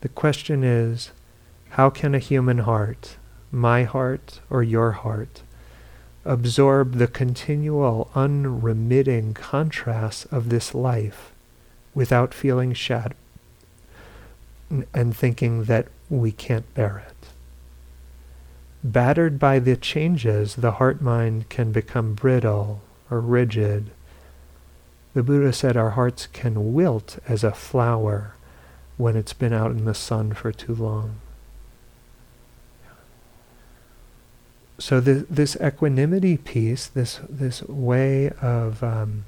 The 0.00 0.08
question 0.08 0.64
is, 0.64 1.12
how 1.70 1.88
can 1.88 2.16
a 2.16 2.18
human 2.18 2.58
heart, 2.58 3.16
my 3.52 3.84
heart 3.84 4.40
or 4.50 4.64
your 4.64 4.90
heart, 4.90 5.42
absorb 6.24 6.94
the 6.94 7.06
continual, 7.06 8.10
unremitting 8.16 9.32
contrasts 9.32 10.24
of 10.32 10.48
this 10.48 10.74
life 10.74 11.30
without 11.94 12.34
feeling 12.34 12.72
shattered 12.72 13.16
and 14.92 15.16
thinking 15.16 15.64
that 15.64 15.86
we 16.08 16.32
can't 16.32 16.74
bear 16.74 17.04
it? 17.06 17.19
Battered 18.82 19.38
by 19.38 19.58
the 19.58 19.76
changes, 19.76 20.56
the 20.56 20.72
heart 20.72 21.00
mind 21.00 21.48
can 21.48 21.72
become 21.72 22.14
brittle 22.14 22.80
or 23.10 23.20
rigid 23.20 23.90
the 25.12 25.22
Buddha 25.22 25.52
said 25.52 25.76
our 25.76 25.90
hearts 25.90 26.28
can 26.32 26.72
wilt 26.72 27.18
as 27.26 27.42
a 27.42 27.52
flower 27.52 28.34
when 28.96 29.16
it's 29.16 29.32
been 29.32 29.52
out 29.52 29.72
in 29.72 29.84
the 29.84 29.94
sun 29.94 30.32
for 30.32 30.52
too 30.52 30.74
long. 30.74 31.16
So 34.78 35.00
the, 35.00 35.26
this 35.28 35.56
equanimity 35.60 36.36
piece, 36.36 36.86
this 36.86 37.20
this 37.28 37.62
way 37.64 38.30
of 38.40 38.82
um, 38.82 39.24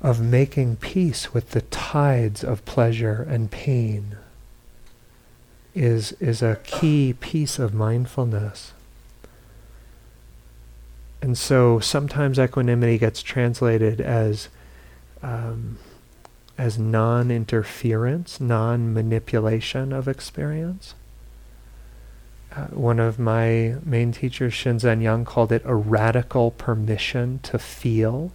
of 0.00 0.20
making 0.20 0.76
peace 0.76 1.34
with 1.34 1.50
the 1.50 1.62
tides 1.62 2.44
of 2.44 2.64
pleasure 2.64 3.26
and 3.28 3.50
pain, 3.50 4.16
is 5.74 6.12
is 6.12 6.42
a 6.42 6.58
key 6.64 7.14
piece 7.18 7.58
of 7.58 7.74
mindfulness. 7.74 8.72
And 11.20 11.36
so 11.36 11.80
sometimes 11.80 12.38
equanimity 12.38 12.98
gets 12.98 13.22
translated 13.22 14.00
as 14.00 14.48
um, 15.22 15.78
as 16.56 16.78
non-interference, 16.78 18.40
non-manipulation 18.40 19.92
of 19.92 20.08
experience. 20.08 20.94
Uh, 22.54 22.66
one 22.66 22.98
of 22.98 23.18
my 23.18 23.76
main 23.84 24.10
teachers, 24.10 24.52
Shinzen 24.52 25.02
Young, 25.02 25.24
called 25.24 25.52
it 25.52 25.62
a 25.64 25.74
radical 25.74 26.50
permission 26.50 27.38
to 27.44 27.58
feel. 27.58 28.32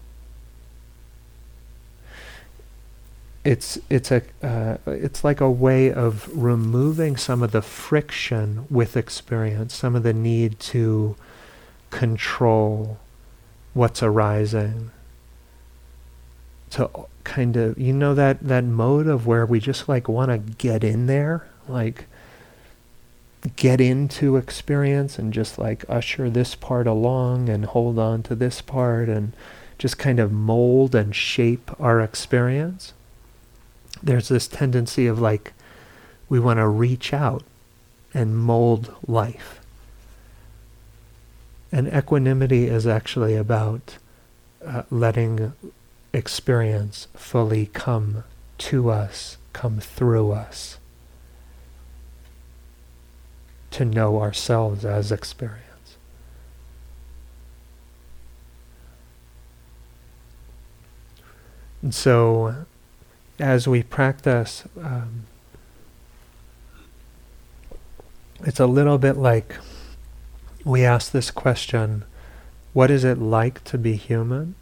It's 3.43 3.77
it's 3.89 4.09
a 4.09 4.21
uh, 4.41 4.77
it's 4.87 5.23
like 5.23 5.41
a 5.41 5.51
way 5.51 5.91
of 5.91 6.29
removing 6.33 7.17
some 7.17 7.43
of 7.43 7.51
the 7.51 7.61
friction 7.61 8.65
with 8.69 8.95
experience, 8.95 9.75
some 9.75 9.95
of 9.95 10.03
the 10.03 10.13
need 10.13 10.59
to 10.59 11.17
control 11.89 12.99
what's 13.73 14.01
arising. 14.01 14.91
To 16.71 16.89
kind 17.25 17.57
of 17.57 17.77
you 17.77 17.91
know 17.91 18.15
that 18.15 18.47
that 18.47 18.63
mode 18.63 19.07
of 19.07 19.27
where 19.27 19.45
we 19.45 19.59
just 19.59 19.89
like 19.89 20.07
want 20.07 20.31
to 20.31 20.37
get 20.37 20.83
in 20.83 21.07
there? 21.07 21.47
Like 21.67 22.05
get 23.57 23.81
into 23.81 24.37
experience 24.37 25.19
and 25.19 25.33
just 25.33 25.57
like 25.57 25.83
usher 25.89 26.29
this 26.29 26.55
part 26.55 26.87
along 26.87 27.49
and 27.49 27.65
hold 27.65 27.99
on 27.99 28.23
to 28.23 28.35
this 28.35 28.61
part 28.61 29.09
and 29.09 29.33
just 29.77 29.97
kind 29.97 30.17
of 30.17 30.31
mold 30.31 30.95
and 30.95 31.13
shape 31.13 31.69
our 31.77 31.99
experience 31.99 32.93
there's 34.03 34.27
this 34.27 34.47
tendency 34.47 35.07
of 35.07 35.19
like 35.19 35.53
we 36.29 36.39
want 36.39 36.57
to 36.57 36.67
reach 36.67 37.13
out 37.13 37.43
and 38.13 38.37
mold 38.37 38.93
life 39.07 39.59
and 41.73 41.87
equanimity 41.87 42.67
is 42.67 42.85
actually 42.85 43.35
about 43.35 43.97
uh, 44.63 44.83
letting 44.91 45.53
experience 46.13 47.07
fully 47.15 47.65
come 47.65 48.23
to 48.59 48.91
us, 48.91 49.37
come 49.53 49.79
through 49.79 50.31
us, 50.31 50.77
to 53.71 53.83
know 53.83 54.21
ourselves 54.21 54.85
as 54.85 55.11
experience. 55.11 55.97
And 61.81 61.93
so, 61.93 62.67
as 63.43 63.67
we 63.67 63.83
practice, 63.83 64.63
um, 64.81 65.25
it's 68.45 68.59
a 68.59 68.65
little 68.65 68.97
bit 68.97 69.17
like 69.17 69.57
we 70.63 70.85
ask 70.85 71.11
this 71.11 71.29
question 71.29 72.05
what 72.71 72.89
is 72.89 73.03
it 73.03 73.19
like 73.19 73.61
to 73.65 73.77
be 73.77 73.97
human? 73.97 74.55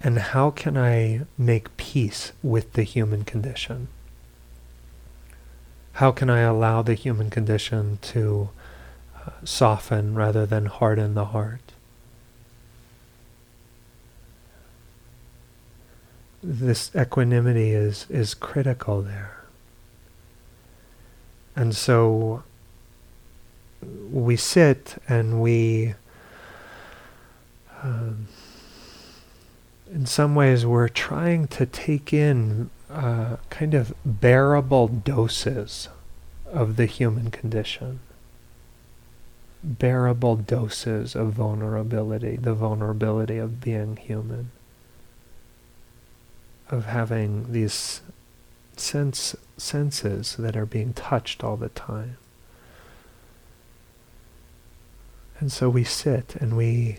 And 0.00 0.18
how 0.18 0.50
can 0.50 0.76
I 0.76 1.22
make 1.36 1.76
peace 1.76 2.32
with 2.42 2.74
the 2.74 2.84
human 2.84 3.24
condition? 3.24 3.88
How 5.94 6.12
can 6.12 6.30
I 6.30 6.40
allow 6.40 6.80
the 6.82 6.94
human 6.94 7.28
condition 7.28 7.98
to 8.02 8.50
uh, 9.16 9.30
soften 9.44 10.14
rather 10.14 10.46
than 10.46 10.66
harden 10.66 11.14
the 11.14 11.26
heart? 11.26 11.73
This 16.46 16.90
equanimity 16.94 17.70
is, 17.70 18.04
is 18.10 18.34
critical 18.34 19.00
there. 19.00 19.44
And 21.56 21.74
so 21.74 22.42
we 24.10 24.36
sit 24.36 24.96
and 25.08 25.40
we, 25.40 25.94
um, 27.82 28.28
in 29.90 30.04
some 30.04 30.34
ways, 30.34 30.66
we're 30.66 30.88
trying 30.88 31.46
to 31.48 31.64
take 31.64 32.12
in 32.12 32.68
uh, 32.90 33.36
kind 33.48 33.72
of 33.72 33.94
bearable 34.04 34.88
doses 34.88 35.88
of 36.52 36.76
the 36.76 36.86
human 36.86 37.30
condition. 37.30 38.00
Bearable 39.62 40.36
doses 40.36 41.14
of 41.14 41.32
vulnerability, 41.32 42.36
the 42.36 42.52
vulnerability 42.52 43.38
of 43.38 43.62
being 43.62 43.96
human, 43.96 44.50
of 46.70 46.86
having 46.86 47.52
these 47.52 48.00
sense 48.76 49.36
senses 49.56 50.36
that 50.38 50.56
are 50.56 50.66
being 50.66 50.92
touched 50.92 51.44
all 51.44 51.56
the 51.56 51.68
time. 51.68 52.16
And 55.38 55.52
so 55.52 55.68
we 55.68 55.84
sit 55.84 56.36
and 56.36 56.56
we, 56.56 56.98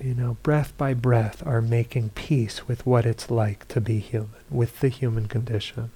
you 0.00 0.14
know, 0.14 0.36
breath 0.42 0.76
by 0.76 0.94
breath 0.94 1.44
are 1.46 1.62
making 1.62 2.10
peace 2.10 2.68
with 2.68 2.84
what 2.86 3.06
it's 3.06 3.30
like 3.30 3.66
to 3.68 3.80
be 3.80 3.98
human, 3.98 4.30
with 4.50 4.80
the 4.80 4.88
human 4.88 5.26
condition. 5.26 5.90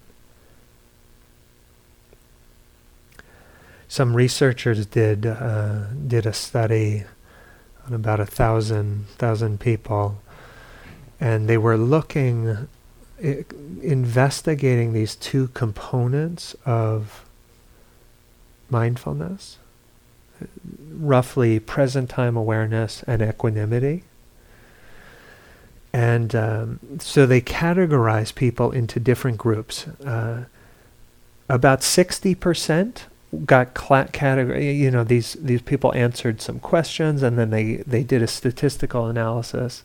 Some 3.89 4.15
researchers 4.15 4.85
did 4.87 5.25
uh, 5.27 5.87
did 5.95 6.27
a 6.27 6.33
study 6.33 7.05
on 7.87 7.95
about 7.95 8.21
a 8.21 8.27
thousand 8.27 9.07
thousand 9.17 9.61
people, 9.61 10.21
and 11.21 11.49
they 11.49 11.59
were 11.59 11.77
looking 11.77 12.69
investigating 13.21 14.93
these 14.93 15.17
two 15.17 15.49
components 15.49 16.55
of 16.65 17.25
mindfulness, 18.71 19.59
roughly 20.93 21.59
present 21.59 22.09
time 22.11 22.37
awareness 22.37 23.03
and 23.05 23.23
equanimity. 23.23 24.05
And 25.93 26.35
um, 26.35 26.81
so 27.01 27.27
they 27.27 27.41
categorize 27.41 28.33
people 28.33 28.71
into 28.71 29.01
different 29.01 29.39
groups. 29.39 29.89
Uh, 29.89 30.45
about 31.49 31.81
60% 31.81 32.99
got 33.45 33.75
cla- 33.75 34.09
category, 34.13 34.71
you 34.73 34.91
know, 34.91 35.03
these, 35.03 35.33
these 35.41 35.63
people 35.63 35.93
answered 35.95 36.41
some 36.41 36.61
questions 36.61 37.23
and 37.23 37.39
then 37.39 37.51
they, 37.51 37.77
they 37.77 38.05
did 38.05 38.23
a 38.23 38.27
statistical 38.27 39.07
analysis 39.07 39.83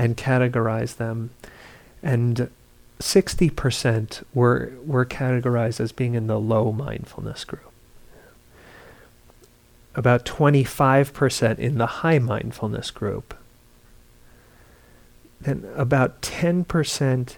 and 0.00 0.16
categorize 0.16 0.96
them. 0.96 1.28
And 2.02 2.48
60% 3.00 4.24
were, 4.32 4.72
were 4.86 5.04
categorized 5.04 5.78
as 5.78 5.92
being 5.92 6.14
in 6.14 6.26
the 6.26 6.40
low 6.40 6.72
mindfulness 6.72 7.44
group. 7.44 7.70
About 9.94 10.24
25% 10.24 11.58
in 11.58 11.76
the 11.76 11.86
high 11.86 12.18
mindfulness 12.18 12.90
group. 12.90 13.34
Then 15.38 15.68
about 15.76 16.22
10% 16.22 17.36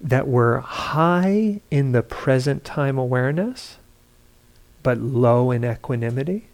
that 0.00 0.26
were 0.26 0.60
high 0.60 1.60
in 1.70 1.92
the 1.92 2.02
present 2.02 2.64
time 2.64 2.98
awareness, 2.98 3.76
but 4.82 4.98
low 4.98 5.52
in 5.52 5.64
equanimity. 5.64 6.46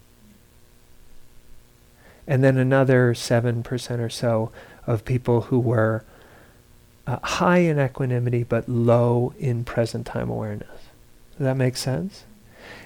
And 2.27 2.45
then 2.45 2.59
another 2.59 3.15
7% 3.15 3.99
or 4.01 4.11
so 4.11 4.53
of 4.91 5.05
people 5.05 5.43
who 5.43 5.59
were 5.59 6.05
uh, 7.07 7.19
high 7.23 7.59
in 7.59 7.79
equanimity 7.79 8.43
but 8.45 8.69
low 8.69 9.33
in 9.39 9.65
present 9.65 10.07
time 10.07 10.31
awareness. 10.31 10.81
Does 11.37 11.45
that 11.45 11.57
make 11.57 11.77
sense? 11.77 12.25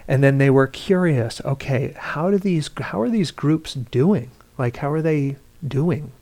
And 0.07 0.23
then 0.23 0.39
they 0.39 0.51
were 0.51 0.67
curious, 0.67 1.41
okay, 1.45 1.95
how 1.97 2.31
do 2.31 2.39
these 2.39 2.71
how 2.79 3.01
are 3.01 3.09
these 3.09 3.31
groups 3.31 3.75
doing? 3.75 4.31
Like 4.59 4.77
how 4.77 4.91
are 4.93 5.03
they 5.03 5.37
doing 5.67 6.13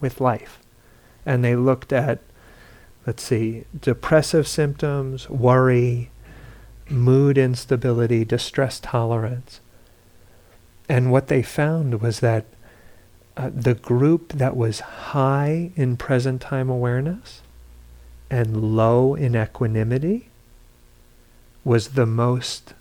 with 0.00 0.20
life? 0.20 0.60
And 1.26 1.44
they 1.44 1.56
looked 1.56 1.92
at 1.92 2.20
let's 3.06 3.22
see, 3.22 3.64
depressive 3.78 4.46
symptoms, 4.46 5.28
worry, 5.28 6.10
mood 6.88 7.38
instability, 7.38 8.24
distress 8.24 8.78
tolerance. 8.78 9.60
And 10.88 11.10
what 11.10 11.28
they 11.28 11.42
found 11.42 12.00
was 12.00 12.20
that 12.20 12.44
uh, 13.40 13.50
the 13.54 13.72
group 13.72 14.34
that 14.34 14.54
was 14.54 14.80
high 14.80 15.70
in 15.74 15.96
present 15.96 16.42
time 16.42 16.68
awareness 16.68 17.40
and 18.30 18.76
low 18.76 19.14
in 19.14 19.34
equanimity 19.34 20.28
was 21.64 21.88
the 21.88 22.04
most 22.04 22.74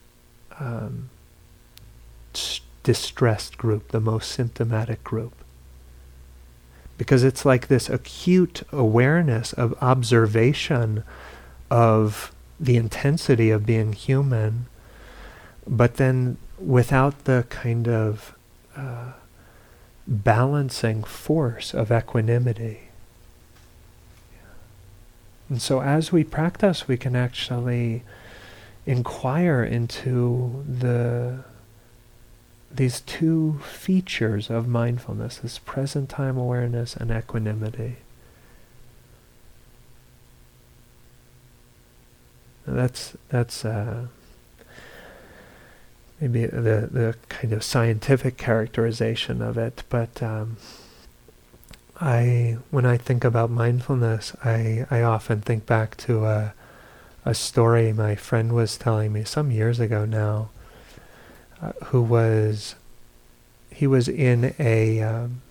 um, 0.60 1.10
distressed 2.84 3.58
group, 3.58 3.88
the 3.90 4.02
most 4.02 4.30
symptomatic 4.34 5.02
group. 5.02 5.34
Because 6.98 7.24
it's 7.24 7.46
like 7.46 7.70
this 7.70 7.90
acute 7.90 8.64
awareness 8.74 9.54
of 9.54 9.74
observation 9.82 11.06
of 11.72 12.34
the 12.60 12.76
intensity 12.76 13.50
of 13.50 13.66
being 13.66 13.94
human, 13.94 14.66
but 15.66 15.96
then 15.96 16.36
without 16.58 17.24
the 17.24 17.46
kind 17.50 17.88
of 17.88 18.36
uh, 18.76 19.14
balancing 20.10 21.04
force 21.04 21.74
of 21.74 21.92
equanimity. 21.92 22.90
And 25.50 25.62
so 25.62 25.82
as 25.82 26.12
we 26.12 26.24
practice, 26.24 26.88
we 26.88 26.98
can 26.98 27.16
actually 27.16 28.04
inquire 28.86 29.64
into 29.64 30.66
the 30.68 31.44
these 32.72 33.02
two 33.02 33.60
features 33.64 34.50
of 34.52 34.68
mindfulness, 34.68 35.38
this 35.38 35.58
present 35.58 36.08
time 36.08 36.38
awareness 36.38 36.96
and 36.96 37.10
equanimity. 37.12 37.98
That's 42.68 43.16
that's 43.30 43.66
uh, 43.66 44.08
maybe 46.22 46.46
the 46.46 46.90
the 46.92 47.16
kind 47.30 47.54
of 47.54 47.64
scientific 47.64 48.38
characterization 48.38 49.42
of 49.42 49.58
it, 49.58 49.84
but 49.90 50.22
um, 50.22 50.58
I 52.00 52.58
when 52.72 52.86
I 52.86 52.98
think 52.98 53.24
about 53.24 53.50
mindfulness, 53.50 54.36
I 54.44 54.86
I 54.90 55.02
often 55.02 55.42
think 55.42 55.66
back 55.66 55.98
to 55.98 56.26
a 56.26 56.54
a 57.26 57.34
story 57.34 57.92
my 57.94 58.16
friend 58.16 58.54
was 58.54 58.78
telling 58.78 59.12
me 59.14 59.24
some 59.24 59.52
years 59.52 59.80
ago 59.80 60.06
now, 60.06 60.50
uh, 61.62 61.74
who 61.86 62.02
was 62.02 62.76
he 63.72 63.88
was 63.88 64.08
in 64.08 64.54
a 64.60 65.02
um, 65.02 65.42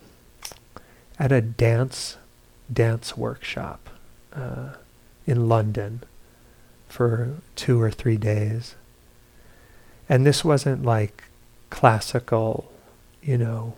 at 1.17 1.31
a 1.31 1.41
dance 1.41 2.17
dance 2.71 3.17
workshop 3.17 3.89
uh, 4.33 4.69
in 5.25 5.49
London 5.49 6.01
for 6.87 7.35
two 7.55 7.81
or 7.81 7.91
three 7.91 8.17
days, 8.17 8.75
and 10.09 10.25
this 10.25 10.43
wasn't 10.43 10.83
like 10.83 11.23
classical, 11.69 12.71
you 13.21 13.37
know, 13.37 13.75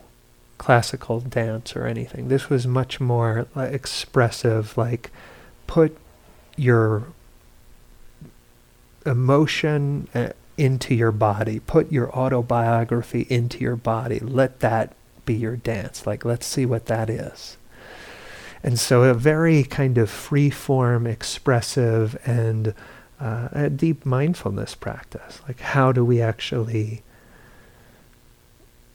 classical 0.57 1.19
dance 1.19 1.75
or 1.75 1.85
anything. 1.85 2.29
This 2.29 2.49
was 2.49 2.65
much 2.65 2.99
more 2.99 3.47
like, 3.53 3.73
expressive, 3.73 4.77
like 4.77 5.11
put 5.67 5.97
your 6.55 7.07
emotion 9.05 10.07
uh, 10.15 10.29
into 10.57 10.93
your 10.93 11.11
body, 11.11 11.59
put 11.59 11.91
your 11.91 12.11
autobiography 12.11 13.25
into 13.29 13.59
your 13.59 13.75
body. 13.75 14.19
Let 14.19 14.59
that 14.59 14.93
be 15.25 15.33
your 15.33 15.55
dance. 15.55 16.05
Like, 16.05 16.23
let's 16.23 16.45
see 16.45 16.65
what 16.65 16.85
that 16.85 17.09
is. 17.09 17.57
And 18.63 18.79
so, 18.79 19.03
a 19.03 19.13
very 19.13 19.63
kind 19.63 19.97
of 19.97 20.09
free 20.09 20.51
form, 20.51 21.07
expressive, 21.07 22.15
and 22.25 22.75
uh, 23.21 23.49
a 23.51 23.69
deep 23.69 24.05
mindfulness 24.05 24.75
practice. 24.75 25.41
Like, 25.47 25.59
how 25.59 25.91
do 25.91 26.03
we 26.03 26.21
actually, 26.21 27.03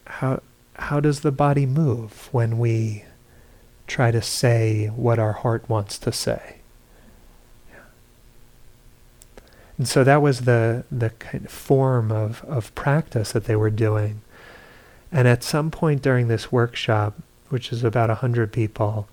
how, 0.06 0.42
how 0.74 1.00
does 1.00 1.20
the 1.20 1.32
body 1.32 1.64
move 1.64 2.28
when 2.32 2.58
we 2.58 3.04
try 3.86 4.10
to 4.10 4.22
say 4.22 4.86
what 4.88 5.18
our 5.18 5.32
heart 5.32 5.68
wants 5.68 5.98
to 5.98 6.12
say. 6.12 6.56
And 9.78 9.86
so 9.86 10.04
that 10.04 10.22
was 10.22 10.40
the, 10.40 10.84
the 10.90 11.10
kind 11.10 11.44
of 11.44 11.50
form 11.50 12.10
of, 12.10 12.42
of 12.44 12.74
practice 12.74 13.32
that 13.32 13.44
they 13.44 13.56
were 13.56 13.70
doing. 13.70 14.22
And 15.12 15.28
at 15.28 15.44
some 15.44 15.70
point 15.70 16.02
during 16.02 16.28
this 16.28 16.50
workshop, 16.50 17.14
which 17.50 17.72
is 17.72 17.84
about 17.84 18.08
100 18.08 18.52
people, 18.52 19.06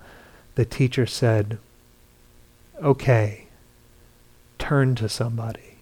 the 0.55 0.65
teacher 0.65 1.05
said, 1.05 1.57
okay, 2.81 3.42
turn 4.63 4.95
to 4.95 5.09
somebody, 5.09 5.75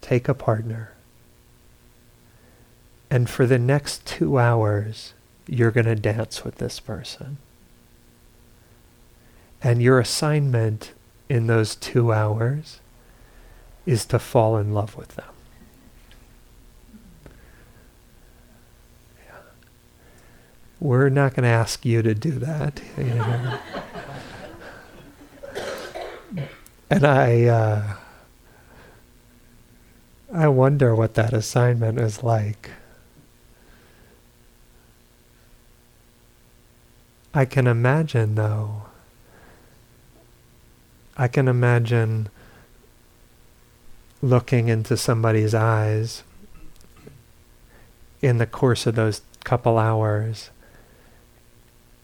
take 0.00 0.26
a 0.26 0.34
partner, 0.34 0.92
and 3.08 3.30
for 3.30 3.46
the 3.46 3.60
next 3.60 4.04
two 4.04 4.40
hours, 4.40 5.14
you're 5.46 5.70
going 5.70 5.86
to 5.86 5.94
dance 5.94 6.42
with 6.42 6.56
this 6.56 6.80
person. 6.80 7.36
And 9.62 9.80
your 9.80 10.00
assignment 10.00 10.94
in 11.28 11.46
those 11.46 11.76
two 11.76 12.12
hours 12.12 12.80
is 13.86 14.04
to 14.06 14.18
fall 14.18 14.56
in 14.56 14.74
love 14.74 14.96
with 14.96 15.14
them. 15.14 15.30
Yeah. 19.24 19.38
We're 20.80 21.08
not 21.08 21.36
going 21.36 21.44
to 21.44 21.50
ask 21.50 21.86
you 21.86 22.02
to 22.02 22.16
do 22.16 22.32
that. 22.32 22.82
You 22.96 23.04
know. 23.04 23.58
and 26.90 27.04
I, 27.04 27.44
uh, 27.44 27.94
I 30.32 30.48
wonder 30.48 30.94
what 30.94 31.14
that 31.14 31.32
assignment 31.32 31.98
is 31.98 32.22
like. 32.22 32.70
I 37.32 37.44
can 37.44 37.66
imagine, 37.66 38.34
though. 38.34 38.82
I 41.16 41.28
can 41.28 41.48
imagine 41.48 42.28
looking 44.20 44.68
into 44.68 44.96
somebody's 44.96 45.54
eyes 45.54 46.22
in 48.20 48.38
the 48.38 48.46
course 48.46 48.86
of 48.86 48.96
those 48.96 49.22
couple 49.44 49.78
hours 49.78 50.50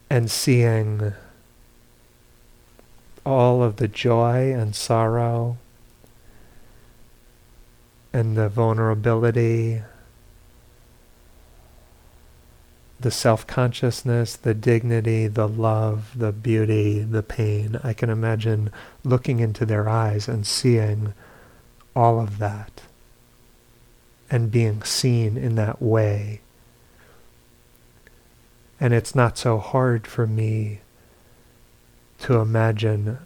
and 0.09 0.31
seeing 0.31 1.13
all 3.25 3.61
of 3.61 3.75
the 3.75 3.87
joy 3.87 4.51
and 4.53 4.75
sorrow 4.75 5.57
and 8.15 8.37
the 8.37 8.47
vulnerability 8.47 9.81
the 12.97 13.11
self 13.11 13.45
consciousness, 13.45 14.37
the 14.37 14.53
dignity, 14.53 15.27
the 15.27 15.49
love, 15.49 16.17
the 16.17 16.31
beauty, 16.31 17.01
the 17.01 17.21
pain. 17.21 17.77
I 17.83 17.91
can 17.91 18.09
imagine 18.09 18.71
looking 19.03 19.41
into 19.41 19.65
their 19.65 19.89
eyes 19.89 20.29
and 20.29 20.47
seeing 20.47 21.13
all 21.93 22.21
of 22.21 22.37
that 22.37 22.83
and 24.31 24.49
being 24.49 24.81
seen 24.83 25.35
in 25.35 25.55
that 25.55 25.81
way. 25.81 26.39
And 28.79 28.93
it's 28.93 29.13
not 29.13 29.37
so 29.37 29.57
hard 29.57 30.07
for 30.07 30.25
me 30.25 30.79
to 32.19 32.37
imagine 32.37 33.17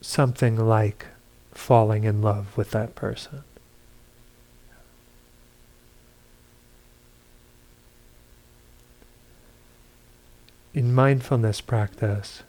something 0.00 0.56
like 0.56 1.06
falling 1.52 2.04
in 2.04 2.22
love 2.22 2.56
with 2.56 2.70
that 2.70 2.94
person. 2.94 3.44
in 10.74 10.94
mindfulness 10.94 11.60
practice, 11.60 12.42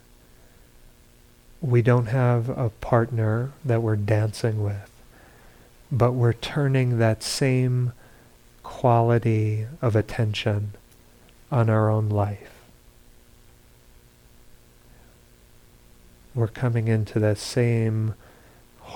we 1.62 1.82
don't 1.82 2.08
have 2.08 2.50
a 2.50 2.70
partner 2.70 3.52
that 3.64 3.82
we're 3.82 3.96
dancing 3.96 4.64
with, 4.64 4.90
but 5.92 6.12
we're 6.14 6.34
turning 6.34 6.98
that 6.98 7.24
same 7.24 7.92
quality 8.64 9.66
of 9.82 9.96
attention 9.96 10.72
on 11.52 11.70
our 11.70 11.90
own 11.90 12.10
life. 12.10 12.50
We're 16.34 16.48
coming 16.48 16.88
into 16.88 17.20
that 17.20 17.38
same 17.38 18.16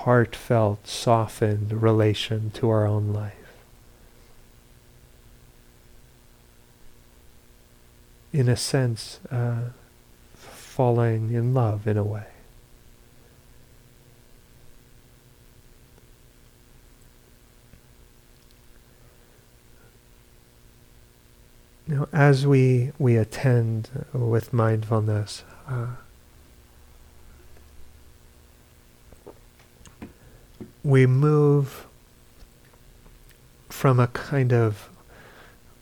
heartfelt, 0.04 0.88
softened 0.88 1.82
relation 1.82 2.52
to 2.52 2.70
our 2.70 2.86
own 2.86 3.14
life. 3.14 3.34
in 8.38 8.48
a 8.48 8.56
sense, 8.56 9.20
uh, 9.32 9.70
falling 10.36 11.34
in 11.34 11.56
love 11.56 11.88
in 11.88 11.98
a 11.98 12.04
way. 12.04 12.28
Now, 21.88 22.08
as 22.12 22.46
we 22.46 22.92
we 23.00 23.16
attend 23.16 23.90
with 24.14 24.54
mindfulness, 24.54 25.44
uh, 25.68 25.96
we 30.88 31.06
move 31.06 31.86
from 33.68 34.00
a 34.00 34.08
kind 34.08 34.54
of 34.54 34.88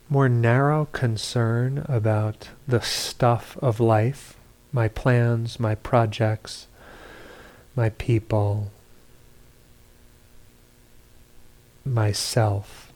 more 0.09 0.27
narrow 0.27 0.85
concern 0.93 1.85
about 1.87 2.49
the 2.67 2.81
stuff 2.81 3.55
of 3.61 3.79
life, 3.79 4.35
my 4.73 4.87
plans, 4.87 5.59
my 5.59 5.75
projects, 5.75 6.65
my 7.75 7.87
people, 7.89 8.71
myself. 11.85 12.91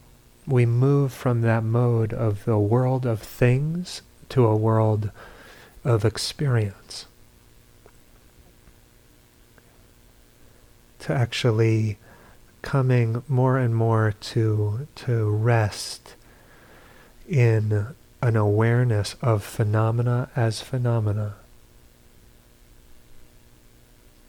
We 0.48 0.66
move 0.66 1.14
from 1.14 1.42
that 1.42 1.64
mode 1.64 2.12
of 2.12 2.44
the 2.46 2.58
world 2.58 3.06
of 3.06 3.22
things 3.22 4.02
to 4.30 4.48
a 4.48 4.56
world 4.56 5.12
of 5.84 6.04
experience. 6.04 7.06
To 11.00 11.14
actually 11.14 11.98
coming 12.62 13.24
more 13.28 13.58
and 13.58 13.76
more 13.76 14.14
to 14.20 14.88
to 14.96 15.30
rest 15.30 16.16
in 17.28 17.88
an 18.22 18.36
awareness 18.36 19.16
of 19.22 19.44
phenomena 19.44 20.30
as 20.36 20.62
phenomena. 20.62 21.36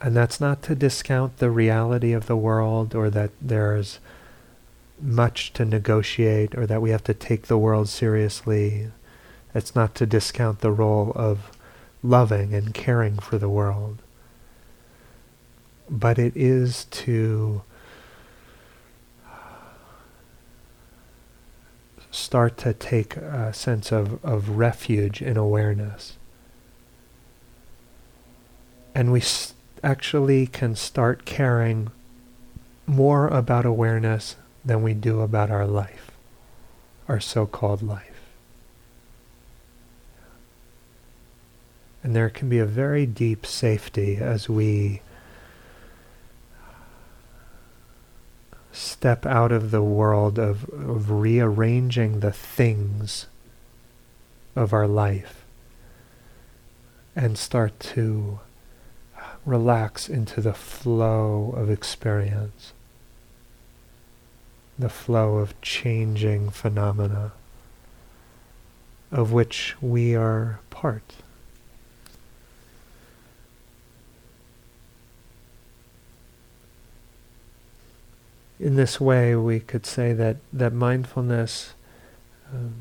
And 0.00 0.16
that's 0.16 0.40
not 0.40 0.62
to 0.62 0.74
discount 0.74 1.38
the 1.38 1.50
reality 1.50 2.12
of 2.12 2.26
the 2.26 2.36
world 2.36 2.94
or 2.94 3.10
that 3.10 3.30
there's 3.40 3.98
much 5.00 5.52
to 5.54 5.64
negotiate 5.64 6.56
or 6.56 6.66
that 6.66 6.80
we 6.80 6.90
have 6.90 7.04
to 7.04 7.14
take 7.14 7.46
the 7.46 7.58
world 7.58 7.88
seriously. 7.88 8.88
It's 9.54 9.74
not 9.74 9.94
to 9.96 10.06
discount 10.06 10.60
the 10.60 10.70
role 10.70 11.12
of 11.14 11.50
loving 12.02 12.54
and 12.54 12.72
caring 12.72 13.18
for 13.18 13.38
the 13.38 13.48
world. 13.48 13.98
But 15.90 16.18
it 16.18 16.36
is 16.36 16.84
to 16.84 17.62
start 22.12 22.56
to 22.58 22.72
take 22.72 23.16
a 23.16 23.52
sense 23.52 23.90
of, 23.90 24.24
of 24.24 24.50
refuge 24.50 25.20
in 25.20 25.36
awareness. 25.36 26.16
And 28.94 29.12
we 29.12 29.22
actually 29.82 30.46
can 30.46 30.76
start 30.76 31.24
caring 31.24 31.90
more 32.86 33.28
about 33.28 33.64
awareness 33.64 34.36
than 34.64 34.82
we 34.82 34.94
do 34.94 35.20
about 35.20 35.50
our 35.50 35.66
life, 35.66 36.10
our 37.08 37.20
so-called 37.20 37.82
life. 37.82 38.06
And 42.02 42.16
there 42.16 42.30
can 42.30 42.48
be 42.48 42.58
a 42.58 42.66
very 42.66 43.06
deep 43.06 43.44
safety 43.46 44.16
as 44.16 44.48
we 44.48 45.02
step 48.72 49.26
out 49.26 49.52
of 49.52 49.70
the 49.70 49.82
world 49.82 50.38
of, 50.38 50.68
of 50.70 51.10
rearranging 51.10 52.20
the 52.20 52.32
things 52.32 53.26
of 54.54 54.72
our 54.72 54.86
life 54.86 55.44
and 57.16 57.36
start 57.36 57.78
to 57.80 58.40
relax 59.44 60.08
into 60.08 60.40
the 60.40 60.54
flow 60.54 61.52
of 61.56 61.70
experience, 61.70 62.72
the 64.78 64.88
flow 64.88 65.38
of 65.38 65.60
changing 65.60 66.50
phenomena 66.50 67.32
of 69.10 69.32
which 69.32 69.74
we 69.80 70.14
are 70.14 70.60
part. 70.70 71.14
In 78.60 78.76
this 78.76 79.00
way, 79.00 79.34
we 79.34 79.58
could 79.58 79.86
say 79.86 80.12
that, 80.12 80.36
that 80.52 80.72
mindfulness 80.72 81.72
um, 82.52 82.74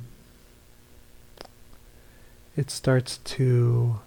it 2.58 2.70
starts 2.70 3.18
to 3.18 4.00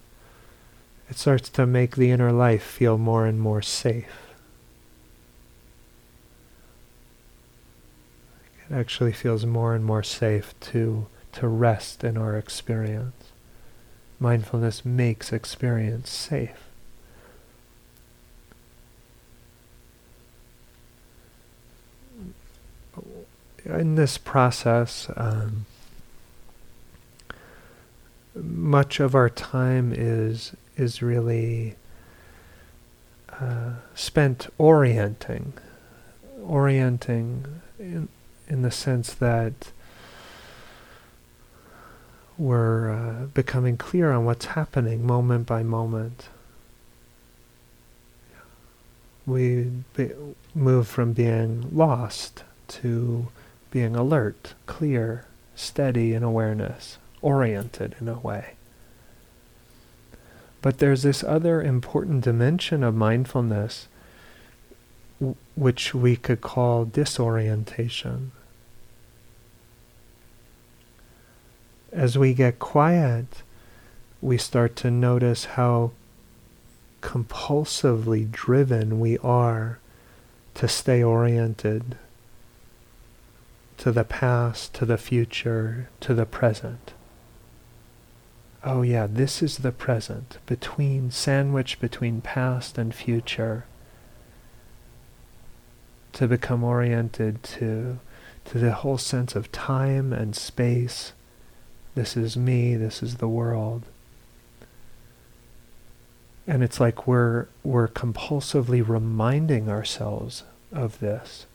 it 1.09 1.17
starts 1.17 1.49
to 1.49 1.65
make 1.65 1.95
the 1.95 2.11
inner 2.11 2.31
life 2.31 2.63
feel 2.63 2.97
more 2.97 3.25
and 3.25 3.39
more 3.39 3.61
safe. 3.61 4.33
It 8.69 8.73
actually 8.73 9.11
feels 9.11 9.45
more 9.45 9.73
and 9.73 9.83
more 9.83 10.03
safe 10.03 10.53
to 10.71 11.07
to 11.33 11.47
rest 11.47 12.03
in 12.03 12.17
our 12.17 12.37
experience. 12.37 13.31
Mindfulness 14.19 14.85
makes 14.85 15.33
experience 15.33 16.11
safe. 16.11 16.69
In 23.65 23.95
this 23.95 24.17
process, 24.17 25.09
um, 25.15 25.65
much 28.35 28.99
of 28.99 29.15
our 29.15 29.29
time 29.29 29.93
is 29.95 30.53
is 30.75 31.01
really 31.01 31.75
uh, 33.29 33.73
spent 33.95 34.47
orienting, 34.57 35.53
orienting 36.43 37.61
in, 37.79 38.09
in 38.49 38.63
the 38.63 38.71
sense 38.71 39.13
that 39.13 39.71
we're 42.37 42.91
uh, 42.91 43.25
becoming 43.27 43.77
clear 43.77 44.11
on 44.11 44.25
what's 44.25 44.45
happening 44.45 45.05
moment 45.05 45.45
by 45.45 45.63
moment. 45.63 46.27
We 49.25 49.71
be, 49.95 50.11
move 50.53 50.87
from 50.87 51.13
being 51.13 51.69
lost 51.73 52.43
to 52.69 53.27
being 53.73 53.95
alert, 53.95 54.53
clear, 54.67 55.25
steady 55.55 56.13
in 56.13 56.21
awareness, 56.21 56.99
oriented 57.23 57.95
in 57.99 58.07
a 58.07 58.19
way. 58.19 58.53
But 60.61 60.77
there's 60.77 61.01
this 61.01 61.23
other 61.23 61.59
important 61.59 62.23
dimension 62.23 62.83
of 62.83 62.93
mindfulness 62.93 63.87
w- 65.19 65.35
which 65.55 65.95
we 65.95 66.15
could 66.15 66.39
call 66.39 66.85
disorientation. 66.85 68.31
As 71.91 72.15
we 72.15 72.35
get 72.35 72.59
quiet, 72.59 73.41
we 74.21 74.37
start 74.37 74.75
to 74.77 74.91
notice 74.91 75.45
how 75.45 75.93
compulsively 77.01 78.29
driven 78.29 78.99
we 78.99 79.17
are 79.17 79.79
to 80.53 80.67
stay 80.67 81.01
oriented 81.01 81.97
to 83.83 83.91
the 83.91 84.03
past, 84.03 84.73
to 84.73 84.85
the 84.85 84.97
future, 84.97 85.89
to 85.99 86.13
the 86.13 86.25
present 86.25 86.93
oh 88.63 88.81
yeah, 88.81 89.07
this 89.09 89.41
is 89.41 89.57
the 89.57 89.71
present, 89.71 90.37
between, 90.45 91.11
sandwich 91.11 91.79
between 91.79 92.21
past 92.21 92.77
and 92.77 92.95
future, 92.95 93.65
to 96.13 96.27
become 96.27 96.63
oriented 96.63 97.43
to, 97.43 97.99
to 98.45 98.57
the 98.57 98.73
whole 98.73 98.97
sense 98.97 99.35
of 99.35 99.51
time 99.51 100.13
and 100.13 100.35
space. 100.35 101.13
This 101.95 102.15
is 102.15 102.37
me, 102.37 102.75
this 102.75 103.03
is 103.03 103.15
the 103.15 103.27
world. 103.27 103.83
And 106.47 106.63
it's 106.63 106.79
like 106.79 107.07
we're, 107.07 107.47
we're 107.63 107.87
compulsively 107.87 108.87
reminding 108.87 109.69
ourselves 109.69 110.43
of 110.71 110.99
this. 110.99 111.45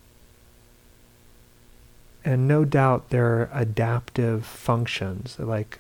And 2.25 2.47
no 2.47 2.65
doubt 2.65 3.11
there 3.11 3.27
are 3.27 3.51
adaptive 3.53 4.45
functions, 4.45 5.39
like 5.39 5.79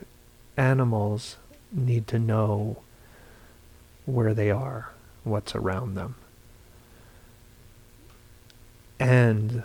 animals 0.56 1.36
need 1.72 2.06
to 2.08 2.18
know 2.18 2.78
where 4.06 4.32
they 4.32 4.50
are, 4.50 4.90
what's 5.24 5.54
around 5.54 5.94
them. 5.94 6.14
And 8.98 9.64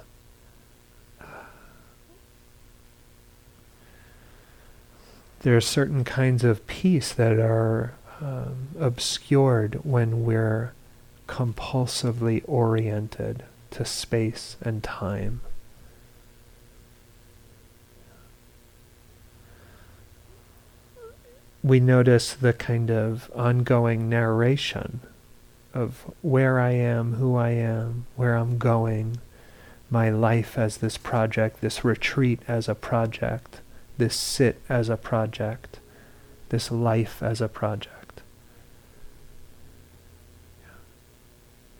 there 5.41 5.57
are 5.57 5.61
certain 5.61 6.03
kinds 6.03 6.43
of 6.43 6.65
peace 6.67 7.13
that 7.13 7.39
are 7.39 7.93
um, 8.21 8.69
obscured 8.79 9.83
when 9.83 10.23
we're 10.23 10.73
compulsively 11.27 12.43
oriented 12.45 13.43
to 13.71 13.85
space 13.85 14.55
and 14.61 14.83
time. 14.83 15.41
We 21.63 21.79
notice 21.79 22.33
the 22.33 22.51
kind 22.51 22.91
of 22.91 23.31
ongoing 23.33 24.09
narration 24.09 24.99
of 25.73 26.03
where 26.21 26.59
I 26.59 26.71
am, 26.71 27.13
who 27.13 27.35
I 27.37 27.51
am, 27.51 28.05
where 28.17 28.35
I'm 28.35 28.57
going, 28.57 29.17
my 29.89 30.09
life 30.09 30.57
as 30.57 30.77
this 30.77 30.97
project, 30.97 31.61
this 31.61 31.85
retreat 31.85 32.41
as 32.47 32.67
a 32.67 32.75
project, 32.75 33.61
this 33.97 34.15
sit 34.15 34.59
as 34.67 34.89
a 34.89 34.97
project, 34.97 35.79
this 36.49 36.69
life 36.69 37.23
as 37.23 37.39
a 37.39 37.47
project. 37.47 38.21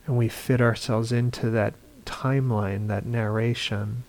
And 0.08 0.18
we 0.18 0.30
fit 0.30 0.62
ourselves 0.62 1.12
into 1.12 1.50
that 1.50 1.74
timeline, 2.06 2.88
that 2.88 3.06
narration 3.06 4.04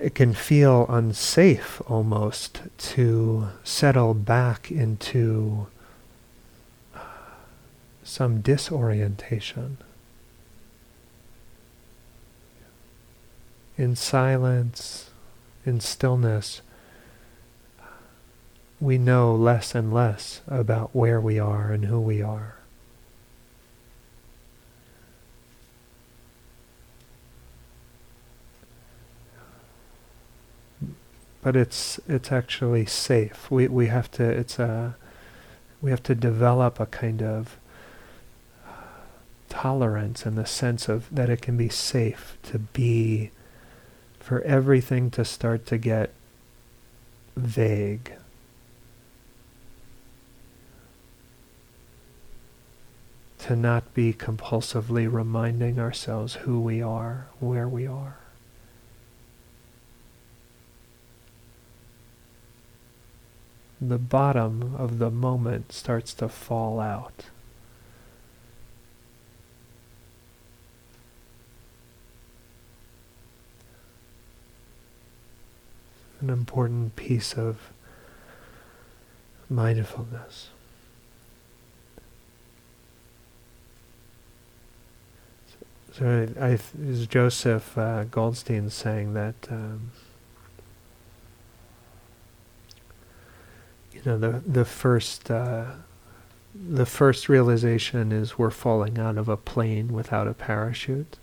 it 0.00 0.14
can 0.14 0.32
feel 0.32 0.86
unsafe 0.88 1.82
almost 1.86 2.62
to 2.78 3.48
settle 3.64 4.14
back 4.14 4.70
into 4.70 5.66
some 8.04 8.40
disorientation. 8.40 9.78
In 13.76 13.96
silence, 13.96 15.10
in 15.66 15.80
stillness, 15.80 16.62
we 18.80 18.98
know 18.98 19.34
less 19.34 19.74
and 19.74 19.92
less 19.92 20.40
about 20.46 20.94
where 20.94 21.20
we 21.20 21.38
are 21.38 21.72
and 21.72 21.86
who 21.86 22.00
we 22.00 22.22
are. 22.22 22.57
But 31.42 31.56
it's 31.56 32.00
it's 32.08 32.32
actually 32.32 32.86
safe. 32.86 33.50
We 33.50 33.68
we 33.68 33.86
have 33.86 34.10
to 34.12 34.24
it's 34.24 34.58
a 34.58 34.96
we 35.80 35.90
have 35.90 36.02
to 36.04 36.14
develop 36.14 36.80
a 36.80 36.86
kind 36.86 37.22
of 37.22 37.56
uh, 38.66 38.72
tolerance 39.48 40.26
in 40.26 40.34
the 40.34 40.46
sense 40.46 40.88
of 40.88 41.12
that 41.14 41.30
it 41.30 41.40
can 41.40 41.56
be 41.56 41.68
safe 41.68 42.36
to 42.44 42.58
be 42.58 43.30
for 44.18 44.42
everything 44.42 45.10
to 45.10 45.24
start 45.24 45.64
to 45.66 45.78
get 45.78 46.12
vague. 47.36 48.12
To 53.38 53.56
not 53.56 53.94
be 53.94 54.12
compulsively 54.12 55.10
reminding 55.10 55.78
ourselves 55.78 56.34
who 56.34 56.60
we 56.60 56.82
are, 56.82 57.28
where 57.40 57.68
we 57.68 57.86
are. 57.86 58.18
The 63.80 63.98
bottom 63.98 64.74
of 64.76 64.98
the 64.98 65.10
moment 65.10 65.72
starts 65.72 66.12
to 66.14 66.28
fall 66.28 66.80
out. 66.80 67.26
An 76.20 76.30
important 76.30 76.96
piece 76.96 77.34
of 77.34 77.70
mindfulness. 79.48 80.48
So 85.92 86.28
I, 86.38 86.44
I, 86.44 86.58
is 86.80 87.06
Joseph 87.06 87.76
uh, 87.78 88.04
Goldstein 88.04 88.70
saying 88.70 89.14
that 89.14 89.34
um, 89.50 89.92
you 93.98 94.12
know 94.12 94.18
the 94.18 94.42
the 94.46 94.64
first 94.64 95.30
uh, 95.30 95.64
the 96.54 96.86
first 96.86 97.28
realization 97.28 98.12
is 98.12 98.38
we're 98.38 98.50
falling 98.50 98.98
out 98.98 99.18
of 99.18 99.28
a 99.28 99.36
plane 99.36 99.88
without 99.88 100.28
a 100.28 100.34
parachute, 100.34 101.18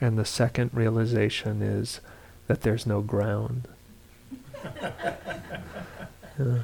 and 0.00 0.18
the 0.18 0.24
second 0.24 0.70
realization 0.72 1.62
is 1.62 2.00
that 2.46 2.62
there's 2.62 2.86
no 2.86 3.00
ground. 3.02 3.68
yeah. 6.38 6.62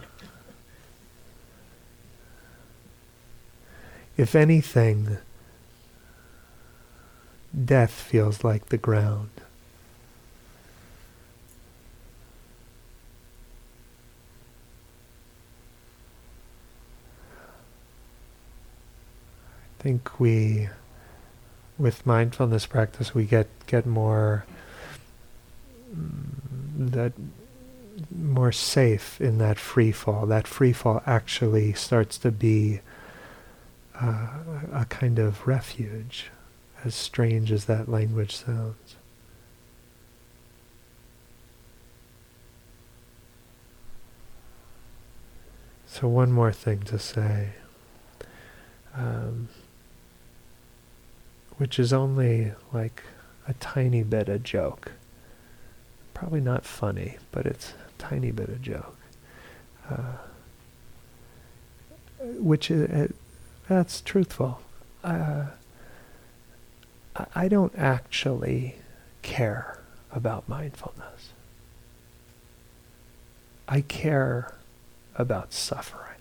If 4.16 4.34
anything, 4.34 5.18
death 7.64 7.92
feels 7.92 8.44
like 8.44 8.66
the 8.66 8.78
ground. 8.78 9.30
Think 19.82 20.20
we, 20.20 20.68
with 21.78 22.06
mindfulness 22.06 22.66
practice, 22.66 23.14
we 23.14 23.24
get 23.24 23.48
get 23.66 23.84
more 23.86 24.46
mm, 25.94 26.92
that 26.92 27.12
more 28.14 28.52
safe 28.52 29.20
in 29.20 29.38
that 29.38 29.58
free 29.58 29.92
fall. 29.92 30.26
That 30.26 30.46
free 30.46 30.72
fall 30.72 31.02
actually 31.06 31.72
starts 31.72 32.16
to 32.18 32.30
be 32.30 32.80
uh, 34.00 34.28
a 34.72 34.86
kind 34.88 35.18
of 35.18 35.46
refuge, 35.46 36.30
as 36.84 36.94
strange 36.94 37.52
as 37.52 37.66
that 37.66 37.88
language 37.88 38.36
sounds. 38.36 38.96
So 45.86 46.08
one 46.08 46.32
more 46.32 46.52
thing 46.52 46.80
to 46.84 46.98
say, 46.98 47.50
um, 48.96 49.48
which 51.58 51.78
is 51.78 51.92
only 51.92 52.52
like 52.72 53.02
a 53.46 53.54
tiny 53.54 54.02
bit 54.02 54.28
a 54.28 54.38
joke. 54.38 54.92
Probably 56.14 56.40
not 56.40 56.64
funny, 56.64 57.18
but 57.30 57.46
it's 57.46 57.72
a 57.72 58.00
tiny 58.00 58.30
bit 58.30 58.48
of 58.48 58.62
joke. 58.62 58.96
Uh, 59.90 60.16
which 62.20 62.70
is, 62.70 62.88
uh, 62.90 63.08
that's 63.68 64.00
truthful. 64.00 64.60
Uh, 65.02 65.46
I 67.34 67.48
don't 67.48 67.74
actually 67.76 68.76
care 69.22 69.78
about 70.10 70.48
mindfulness. 70.48 71.32
I 73.68 73.80
care 73.82 74.54
about 75.14 75.52
suffering. 75.52 76.11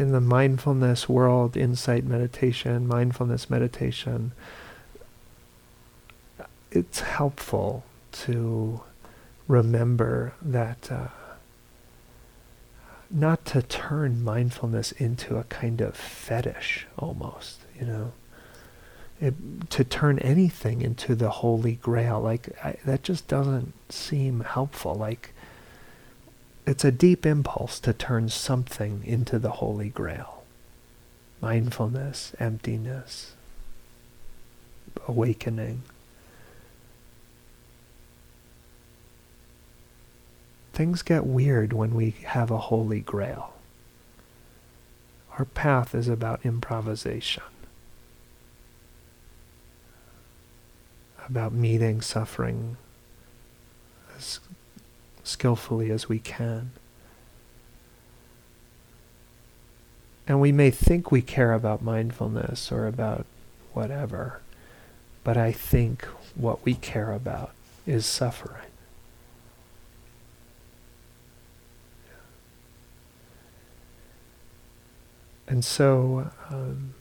In 0.00 0.12
the 0.12 0.20
mindfulness 0.22 1.10
world, 1.10 1.58
insight 1.58 2.04
meditation, 2.04 2.86
mindfulness 2.86 3.50
meditation, 3.50 4.32
it's 6.70 7.00
helpful 7.00 7.84
to 8.12 8.80
remember 9.46 10.32
that 10.40 10.90
uh, 10.90 11.08
not 13.10 13.44
to 13.44 13.60
turn 13.60 14.24
mindfulness 14.24 14.92
into 14.92 15.36
a 15.36 15.44
kind 15.44 15.82
of 15.82 15.96
fetish 15.96 16.86
almost, 16.98 17.58
you 17.78 17.84
know? 17.84 18.12
It, 19.20 19.34
to 19.68 19.84
turn 19.84 20.18
anything 20.20 20.80
into 20.80 21.14
the 21.14 21.28
holy 21.28 21.74
grail 21.74 22.18
like 22.22 22.48
I, 22.64 22.76
that 22.86 23.02
just 23.02 23.28
doesn't 23.28 23.74
seem 23.92 24.40
helpful 24.40 24.94
like 24.94 25.34
it's 26.66 26.84
a 26.84 26.92
deep 26.92 27.26
impulse 27.26 27.80
to 27.80 27.92
turn 27.92 28.28
something 28.28 29.02
into 29.04 29.38
the 29.38 29.52
holy 29.52 29.88
grail. 29.88 30.44
Mindfulness 31.40 32.32
emptiness 32.38 33.32
awakening. 35.06 35.82
Things 40.72 41.02
get 41.02 41.26
weird 41.26 41.72
when 41.72 41.94
we 41.94 42.10
have 42.24 42.50
a 42.50 42.58
holy 42.58 43.00
grail. 43.00 43.54
Our 45.38 45.44
path 45.44 45.94
is 45.94 46.08
about 46.08 46.44
improvisation 46.44 47.42
about 51.30 51.52
meeting 51.52 52.00
suffering 52.00 52.76
as 54.16 54.40
skillfully 55.30 55.90
as 55.90 56.08
we 56.08 56.18
can. 56.18 56.72
And 60.26 60.40
we 60.40 60.52
may 60.52 60.70
think 60.70 61.10
we 61.10 61.22
care 61.22 61.52
about 61.52 61.82
mindfulness 61.82 62.70
or 62.70 62.86
about 62.86 63.26
whatever, 63.72 64.40
but 65.24 65.36
I 65.36 65.52
think 65.52 66.04
what 66.34 66.64
we 66.64 66.74
care 66.74 67.12
about 67.12 67.52
is 67.86 68.06
suffering. 68.06 68.70
And 75.48 75.64
so, 75.64 76.30
um, 76.48 76.94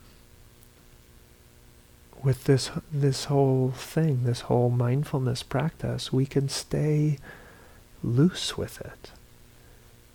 with 2.23 2.45
this 2.45 2.71
this 2.91 3.25
whole 3.25 3.71
thing, 3.71 4.23
this 4.23 4.41
whole 4.41 4.71
mindfulness 4.71 5.43
practice, 5.43 6.11
we 6.11 6.25
can 6.25 6.49
stay 6.49 7.19
loose 8.03 8.57
with 8.57 8.81
it. 8.81 9.11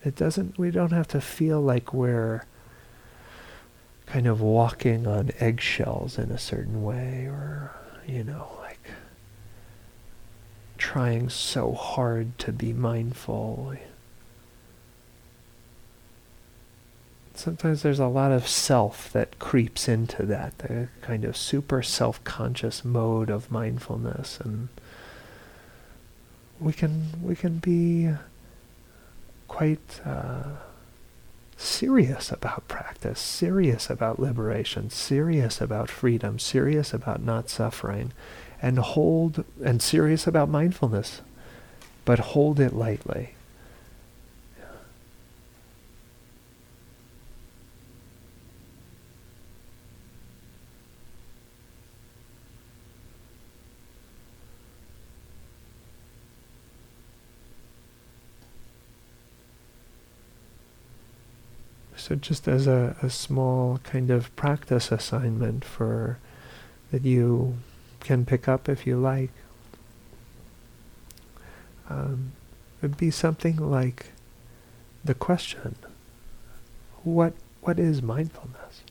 It 0.05 0.17
doesn't 0.17 0.59
we 0.59 0.71
don't 0.71 0.93
have 0.93 1.09
to 1.09 1.21
feel 1.21 1.61
like 1.61 1.95
we're 1.95 2.45
kind 4.07 4.27
of 4.27 4.41
walking 4.41 5.07
on 5.07 5.31
eggshells 5.41 6.19
in 6.19 6.31
a 6.31 6.39
certain 6.39 6.85
way 6.85 7.25
or 7.27 7.75
you 8.07 8.23
know 8.23 8.49
like 8.61 8.91
trying 10.77 11.31
so 11.31 11.73
hard 11.73 12.39
to 12.39 12.53
be 12.53 12.75
mindful 12.75 13.75
sometimes 17.35 17.83
there's 17.83 17.99
a 17.99 18.07
lot 18.07 18.33
of 18.33 18.49
self 18.49 19.13
that 19.13 19.39
creeps 19.39 19.89
into 19.89 20.25
that, 20.25 20.57
the 20.59 20.89
kind 21.03 21.25
of 21.25 21.37
super 21.37 21.83
self-conscious 21.83 22.85
mode 22.85 23.31
of 23.31 23.51
mindfulness, 23.51 24.39
and 24.41 24.69
we 26.61 26.73
can 26.73 27.05
we 27.23 27.35
can 27.35 27.59
be 27.59 28.11
quite 29.49 30.01
uh, 30.05 30.45
serious 31.57 32.33
about 32.33 32.67
practice, 32.69 33.21
serious 33.21 33.91
about 33.91 34.19
liberation, 34.19 34.91
serious 34.91 35.61
about 35.61 35.89
freedom, 35.89 36.39
serious 36.39 36.93
about 36.93 37.23
not 37.23 37.49
suffering, 37.49 38.13
and 38.61 38.79
hold 38.79 39.45
and 39.63 39.83
serious 39.83 40.27
about 40.27 40.49
mindfulness, 40.49 41.21
but 42.05 42.19
hold 42.19 42.59
it 42.61 42.73
lightly. 42.73 43.34
So 62.05 62.17
just 62.17 62.47
as 62.47 62.67
a, 62.67 62.95
a 63.01 63.09
small 63.09 63.79
kind 63.79 64.11
of 64.11 64.37
practice 64.37 64.93
assignment 64.93 65.65
for 65.65 66.19
that 66.93 67.03
you 67.03 67.57
can 68.01 68.27
pick 68.27 68.47
up 68.47 68.69
if 68.69 68.87
you 68.87 68.99
like, 68.99 69.31
um, 71.89 72.33
would 72.83 72.99
be 72.99 73.11
something 73.11 73.57
like 73.57 74.13
the 75.03 75.15
question, 75.15 75.77
what 77.05 77.33
what 77.63 77.79
is 77.79 78.03
mindfulness? 78.03 78.83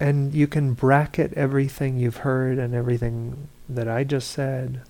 And 0.00 0.34
you 0.34 0.48
can 0.48 0.72
bracket 0.72 1.32
everything 1.34 1.96
you've 1.96 2.26
heard 2.26 2.58
and 2.58 2.74
everything 2.74 3.46
that 3.68 3.86
I 3.86 4.02
just 4.02 4.32
said. 4.32 4.80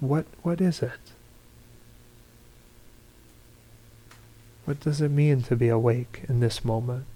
What 0.00 0.24
what 0.42 0.62
is 0.62 0.80
it? 0.80 1.13
What 4.64 4.80
does 4.80 5.02
it 5.02 5.10
mean 5.10 5.42
to 5.42 5.56
be 5.56 5.68
awake 5.68 6.22
in 6.28 6.40
this 6.40 6.64
moment? 6.64 7.06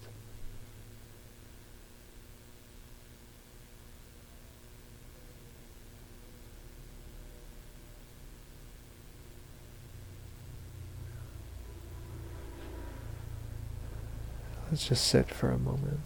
Let's 14.71 14.87
just 14.87 15.07
sit 15.07 15.31
for 15.31 15.51
a 15.51 15.59
moment. 15.59 16.01